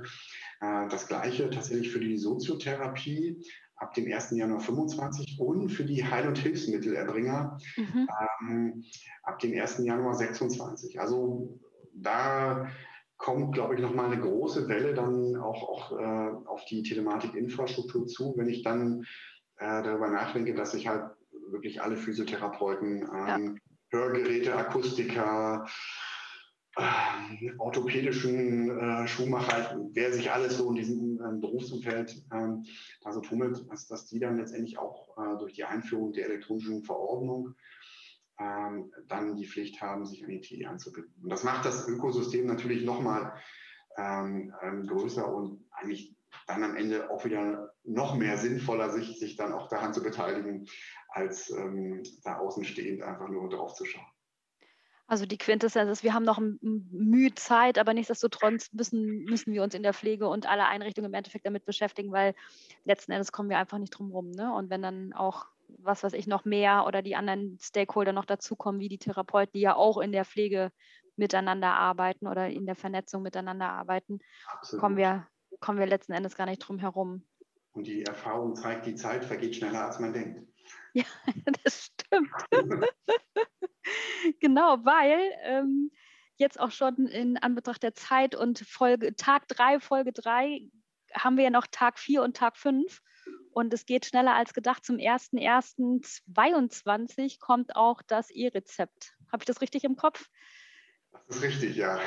äh, 0.62 0.88
das 0.90 1.08
gleiche 1.08 1.50
tatsächlich 1.52 1.92
für 1.92 2.00
die 2.00 2.18
Soziotherapie 2.18 3.44
ab 3.76 3.94
dem 3.94 4.12
1. 4.12 4.32
Januar 4.32 4.60
25 4.60 5.40
und 5.40 5.70
für 5.70 5.84
die 5.84 6.04
Heil- 6.04 6.28
und 6.28 6.38
Hilfsmittelerbringer 6.38 7.60
mhm. 7.78 8.08
ähm, 8.50 8.84
ab 9.24 9.40
dem 9.40 9.60
1. 9.60 9.80
Januar 9.80 10.16
26. 10.16 11.00
Also 11.00 11.60
da 11.94 12.68
kommt, 13.24 13.54
glaube 13.54 13.76
ich, 13.76 13.82
nochmal 13.82 14.08
eine 14.12 14.20
große 14.20 14.68
Welle 14.68 14.94
dann 14.94 15.38
auch, 15.38 15.64
auch 15.64 15.98
äh, 15.98 16.46
auf 16.46 16.66
die 16.66 16.84
Telematik-Infrastruktur 16.84 18.06
zu, 18.06 18.34
wenn 18.36 18.50
ich 18.50 18.64
dann 18.64 19.06
äh, 19.58 19.82
darüber 19.82 20.10
nachdenke, 20.10 20.54
dass 20.54 20.74
ich 20.74 20.90
halt 20.90 21.10
wirklich 21.50 21.82
alle 21.82 21.96
Physiotherapeuten, 21.96 23.04
ähm, 23.04 23.06
ja. 23.56 23.56
Hörgeräte, 23.92 24.54
Akustiker, 24.56 25.66
äh, 26.76 27.52
orthopädischen 27.60 28.78
äh, 28.78 29.08
Schuhmacher, 29.08 29.80
wer 29.94 30.12
sich 30.12 30.30
alles 30.30 30.58
so 30.58 30.70
in 30.72 30.76
diesem 30.76 31.22
äh, 31.22 31.40
Berufsumfeld 31.40 32.26
ähm, 32.34 32.66
da 33.04 33.14
so 33.14 33.22
tummelt, 33.22 33.64
dass, 33.72 33.88
dass 33.88 34.06
die 34.08 34.20
dann 34.20 34.38
letztendlich 34.38 34.78
auch 34.78 35.18
äh, 35.18 35.38
durch 35.40 35.54
die 35.54 35.64
Einführung 35.64 36.12
der 36.12 36.26
elektronischen 36.26 36.84
Verordnung 36.84 37.56
ähm, 38.40 38.92
dann 39.08 39.36
die 39.36 39.48
Pflicht 39.48 39.82
haben, 39.82 40.06
sich 40.06 40.24
an 40.24 40.30
die 40.30 40.42
TI 40.42 40.66
anzubinden. 40.66 41.14
Und 41.22 41.30
das 41.30 41.44
macht 41.44 41.66
das 41.66 41.88
Ökosystem 41.88 42.46
natürlich 42.46 42.84
nochmal 42.84 43.34
ähm, 43.98 44.54
ähm, 44.62 44.88
größer 44.88 45.32
und 45.34 45.66
eigentlich 45.72 46.16
dann 46.48 46.64
am 46.64 46.76
Ende 46.76 47.10
auch 47.12 47.26
wieder 47.26 47.74
noch 47.84 48.16
mehr 48.16 48.38
sinnvoller, 48.38 48.90
sich, 48.90 49.20
sich 49.20 49.36
dann 49.36 49.54
auch 49.54 49.68
daran 49.68 49.94
zu 49.94 50.02
beteiligen, 50.02 50.68
als 51.10 51.52
ähm, 51.52 52.04
da 52.24 52.38
außenstehend 52.38 53.04
einfach 53.04 53.30
nur 53.30 53.50
drauf 53.50 53.74
zu 53.74 53.86
schauen. 53.86 54.06
Also 55.06 55.26
die 55.26 55.38
Quintessenz 55.38 55.92
ist, 55.92 56.04
wir 56.04 56.14
haben 56.14 56.24
noch 56.24 56.40
Mühe 56.62 57.36
Zeit, 57.36 57.78
aber 57.78 57.94
nichtsdestotrotz 57.94 58.72
müssen, 58.72 59.26
müssen 59.26 59.54
wir 59.54 59.62
uns 59.62 59.76
in 59.76 59.84
der 59.84 59.94
Pflege 59.94 60.28
und 60.28 60.48
alle 60.48 60.66
Einrichtungen 60.66 61.12
im 61.12 61.14
Endeffekt 61.14 61.46
damit 61.46 61.66
beschäftigen, 61.66 62.12
weil 62.12 62.34
letzten 62.86 63.12
Endes 63.12 63.32
kommen 63.32 63.50
wir 63.50 63.58
einfach 63.58 63.78
nicht 63.78 63.92
drum 63.92 64.12
rum. 64.12 64.32
Ne? 64.32 64.52
Und 64.54 64.70
wenn 64.70 64.82
dann 64.82 65.14
auch 65.14 65.46
was 65.80 66.04
weiß 66.04 66.14
ich, 66.14 66.28
noch 66.28 66.46
mehr 66.46 66.86
oder 66.86 67.02
die 67.02 67.16
anderen 67.16 67.58
Stakeholder 67.62 68.14
noch 68.14 68.26
dazukommen, 68.26 68.82
wie 68.82 68.90
die 68.90 68.98
Therapeuten, 68.98 69.54
die 69.54 69.62
ja 69.62 69.76
auch 69.76 69.98
in 70.00 70.12
der 70.12 70.26
Pflege 70.26 70.72
miteinander 71.16 71.74
arbeiten 71.74 72.28
oder 72.28 72.50
in 72.50 72.66
der 72.66 72.76
Vernetzung 72.76 73.22
miteinander 73.22 73.70
arbeiten, 73.70 74.20
kommen 74.80 74.98
wir, 74.98 75.28
kommen 75.60 75.80
wir 75.80 75.86
letzten 75.86 76.14
Endes 76.14 76.36
gar 76.36 76.46
nicht 76.46 76.60
drum 76.60 76.80
herum. 76.80 77.26
Und 77.74 77.88
die 77.88 78.04
Erfahrung 78.04 78.56
zeigt, 78.56 78.86
die 78.86 78.96
Zeit 78.96 79.26
vergeht 79.26 79.56
schneller, 79.56 79.86
als 79.86 80.00
man 80.00 80.14
denkt. 80.14 80.42
Ja, 80.96 81.06
das 81.64 81.86
stimmt. 81.86 82.30
genau, 84.40 84.78
weil 84.86 85.20
ähm, 85.42 85.92
jetzt 86.36 86.60
auch 86.60 86.70
schon 86.70 87.08
in 87.08 87.38
Anbetracht 87.38 87.82
der 87.82 87.96
Zeit 87.96 88.36
und 88.36 88.60
Folge, 88.60 89.16
Tag 89.16 89.48
3, 89.48 89.80
Folge 89.80 90.14
3, 90.14 90.70
haben 91.14 91.38
wir 91.38 91.46
ja 91.46 91.50
noch 91.50 91.68
Tag 91.68 91.98
4 92.00 92.22
und 92.22 92.38
Tag 92.38 92.58
5. 92.58 93.02
Und 93.54 93.74
es 93.74 93.86
geht 93.86 94.06
schneller 94.06 94.36
als 94.36 94.54
gedacht. 94.54 94.84
Zum 94.84 94.98
01.01.22 94.98 97.40
kommt 97.40 97.74
auch 97.76 98.02
das 98.02 98.32
E-Rezept. 98.32 99.14
Habe 99.32 99.42
ich 99.42 99.46
das 99.46 99.62
richtig 99.62 99.84
im 99.84 99.96
Kopf? 99.96 100.28
Das 101.28 101.36
ist 101.38 101.44
richtig, 101.44 101.76
ja. 101.76 102.00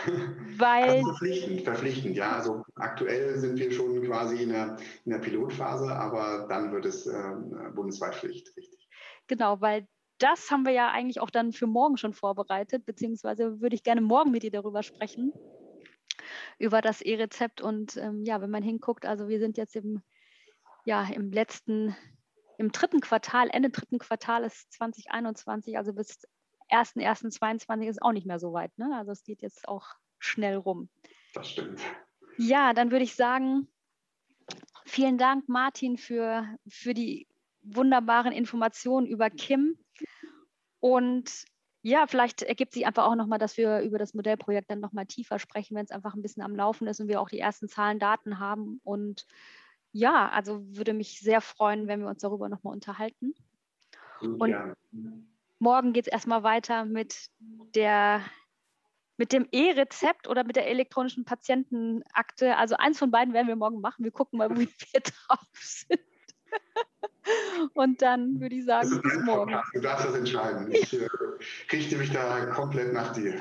Weil 0.56 0.88
also 0.88 1.11
verpflichtend, 1.11 1.61
verpflichtend, 1.62 2.16
ja. 2.16 2.32
Also 2.32 2.64
aktuell 2.74 3.38
sind 3.38 3.56
wir 3.59 3.70
schon 3.70 4.02
quasi 4.02 4.42
in 4.42 4.48
der, 4.50 4.76
in 5.04 5.12
der 5.12 5.18
Pilotphase, 5.18 5.88
aber 5.88 6.48
dann 6.48 6.72
wird 6.72 6.85
es 6.85 7.06
äh, 7.06 7.37
bundesweit 7.74 8.16
Pflicht, 8.16 8.56
richtig. 8.56 8.88
Genau, 9.28 9.61
weil 9.61 9.87
das 10.18 10.50
haben 10.50 10.64
wir 10.64 10.72
ja 10.72 10.90
eigentlich 10.90 11.20
auch 11.20 11.30
dann 11.30 11.52
für 11.52 11.68
morgen 11.68 11.96
schon 11.96 12.14
vorbereitet, 12.14 12.85
beziehungsweise 12.87 13.61
würde 13.61 13.76
ich 13.76 13.85
gerne 13.85 14.00
morgen 14.00 14.32
mit 14.32 14.42
dir 14.42 14.50
darüber 14.50 14.82
sprechen, 14.82 15.32
über 16.59 16.80
das 16.80 17.02
E-Rezept. 17.02 17.61
Und 17.61 17.96
ähm, 17.98 18.24
ja, 18.24 18.40
wenn 18.40 18.50
man 18.50 18.62
hinguckt, 18.62 19.06
also 19.06 19.28
wir 19.28 19.38
sind 19.38 19.56
jetzt 19.56 19.76
im 19.76 20.02
ja, 20.87 21.05
im 21.05 21.33
letzten, 21.33 21.96
im 22.59 22.70
dritten 22.70 23.01
Quartal, 23.01 23.51
Ende 23.51 23.70
dritten 23.70 23.99
Quartal 23.99 24.44
ist 24.44 24.72
2021, 24.72 25.77
also 25.77 25.92
bis 25.92 26.20
1.1.22 26.70 27.88
ist 27.88 28.01
auch 28.03 28.12
nicht 28.12 28.27
mehr 28.27 28.38
so 28.38 28.53
weit. 28.53 28.77
Ne? 28.79 28.90
Also 28.96 29.11
es 29.11 29.25
geht 29.25 29.42
jetzt 29.42 29.68
auch 29.68 29.87
schnell 30.18 30.57
rum. 30.57 30.88
Das 31.35 31.51
stimmt. 31.51 31.81
Ja, 32.38 32.72
dann 32.72 32.92
würde 32.92 33.05
ich 33.05 33.16
sagen, 33.16 33.66
vielen 34.85 35.18
Dank, 35.18 35.49
Martin, 35.49 35.99
für, 35.99 36.46
für 36.68 36.94
die 36.94 37.27
wunderbaren 37.62 38.33
Informationen 38.33 39.09
über 39.09 39.29
Kim. 39.29 39.77
Und 40.79 41.46
ja, 41.83 42.07
vielleicht 42.07 42.42
ergibt 42.42 42.75
sich 42.75 42.87
einfach 42.87 43.07
auch 43.07 43.16
nochmal, 43.16 43.40
dass 43.40 43.57
wir 43.57 43.81
über 43.81 43.99
das 43.99 44.14
Modellprojekt 44.14 44.70
dann 44.70 44.81
nochmal 44.81 45.07
tiefer 45.07 45.40
sprechen, 45.40 45.77
wenn 45.77 45.85
es 45.85 45.90
einfach 45.90 46.14
ein 46.14 46.22
bisschen 46.22 46.44
am 46.44 46.55
Laufen 46.55 46.87
ist 46.87 47.01
und 47.01 47.09
wir 47.09 47.20
auch 47.20 47.29
die 47.29 47.40
ersten 47.40 47.68
Zahlen, 47.68 47.99
Daten 47.99 48.38
haben 48.38 48.81
und 48.85 49.27
ja, 49.96 50.28
also 50.28 50.62
würde 50.76 50.92
mich 50.92 51.20
sehr 51.20 51.40
freuen, 51.40 51.88
wenn 51.88 52.00
wir 52.00 52.09
uns 52.09 52.20
darüber 52.20 52.50
nochmal 52.50 52.74
unterhalten. 52.74 53.35
Und 54.20 54.50
ja. 54.50 54.76
morgen 55.59 55.94
geht 55.94 56.06
es 56.06 56.12
erstmal 56.12 56.42
weiter 56.42 56.85
mit 56.85 57.30
der 57.74 58.22
mit 59.18 59.32
dem 59.32 59.48
E-Rezept 59.50 60.28
oder 60.28 60.44
mit 60.44 60.56
der 60.56 60.68
elektronischen 60.68 61.24
Patientenakte. 61.24 62.59
Also 62.59 62.76
eins 62.76 62.98
von 62.98 63.11
beiden 63.11 63.32
werden 63.32 63.48
wir 63.48 63.56
morgen 63.56 63.80
machen. 63.80 64.04
Wir 64.04 64.12
gucken 64.12 64.38
mal, 64.38 64.50
wie 64.59 64.68
wir 64.68 65.00
drauf 65.00 65.48
sind. 65.54 66.00
Und 67.74 68.02
dann 68.02 68.40
würde 68.40 68.54
ich 68.54 68.64
sagen, 68.64 69.00
bis 69.02 69.18
morgen. 69.24 69.56
Du 69.72 69.80
darfst 69.80 70.06
das 70.06 70.14
entscheiden. 70.14 70.70
Ich 70.72 70.92
äh, 70.92 71.08
richte 71.72 71.96
mich 71.96 72.12
da 72.12 72.46
komplett 72.46 72.92
nach 72.92 73.12
dir. 73.12 73.34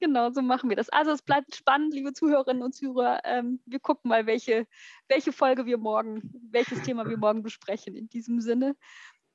Genau, 0.00 0.30
so 0.30 0.42
machen 0.42 0.68
wir 0.68 0.76
das. 0.76 0.90
Also 0.90 1.10
es 1.10 1.22
bleibt 1.22 1.56
spannend, 1.56 1.92
liebe 1.92 2.12
Zuhörerinnen 2.12 2.62
und 2.62 2.72
Zuhörer. 2.72 3.20
Ähm, 3.24 3.60
wir 3.66 3.80
gucken 3.80 4.10
mal, 4.10 4.26
welche, 4.26 4.64
welche 5.08 5.32
Folge 5.32 5.66
wir 5.66 5.76
morgen, 5.76 6.22
welches 6.52 6.82
Thema 6.82 7.08
wir 7.08 7.16
morgen 7.16 7.42
besprechen. 7.42 7.96
In 7.96 8.08
diesem 8.08 8.40
Sinne, 8.40 8.76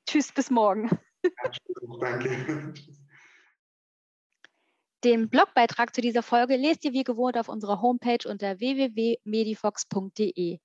tschüss, 0.07 0.31
bis 0.31 0.49
morgen. 0.49 0.89
Ja, 1.23 1.31
danke. 1.99 2.73
Den 5.03 5.27
Blogbeitrag 5.27 5.93
zu 5.93 5.99
dieser 5.99 6.23
Folge 6.23 6.55
lest 6.55 6.85
ihr 6.85 6.93
wie 6.93 7.03
gewohnt 7.03 7.37
auf 7.37 7.49
unserer 7.49 7.81
Homepage 7.81 8.25
unter 8.25 8.59
www.medifox.de. 8.59 10.59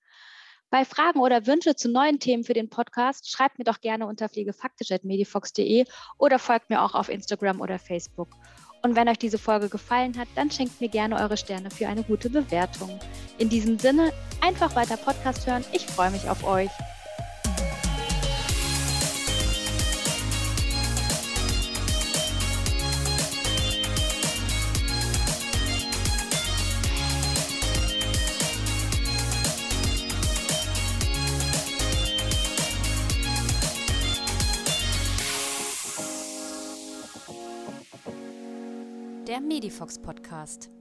Bei 0.71 0.85
Fragen 0.85 1.21
oder 1.21 1.47
Wünsche 1.47 1.77
zu 1.77 1.89
neuen 1.89 2.19
Themen 2.19 2.45
für 2.45 2.53
den 2.53 2.69
Podcast 2.69 3.31
schreibt 3.31 3.59
mir 3.59 3.65
doch 3.65 3.81
gerne 3.81 4.07
unter 4.07 4.29
pflegefaktisch.medifox.de 4.29 5.87
oder 6.19 6.39
folgt 6.39 6.69
mir 6.69 6.83
auch 6.83 6.95
auf 6.95 7.09
Instagram 7.09 7.63
oder 7.63 7.79
Facebook. 7.79 8.29
Und 8.83 8.95
wenn 8.95 9.09
euch 9.09 9.19
diese 9.19 9.39
Folge 9.39 9.71
gefallen 9.71 10.19
hat, 10.19 10.29
dann 10.35 10.51
schenkt 10.51 10.81
mir 10.81 10.89
gerne 10.91 11.17
eure 11.17 11.39
Sterne 11.39 11.71
für 11.71 11.89
eine 11.89 12.03
gute 12.03 12.29
Bewertung. 12.29 13.01
In 13.39 13.49
diesem 13.49 13.79
Sinne, 13.79 14.13
einfach 14.43 14.77
weiter 14.77 14.99
Podcast 14.99 15.47
hören. 15.47 15.65
Ich 15.73 15.87
freue 15.87 16.11
mich 16.11 16.29
auf 16.29 16.45
euch. 16.45 16.71
Medifox 39.59 39.99
Podcast. 39.99 40.78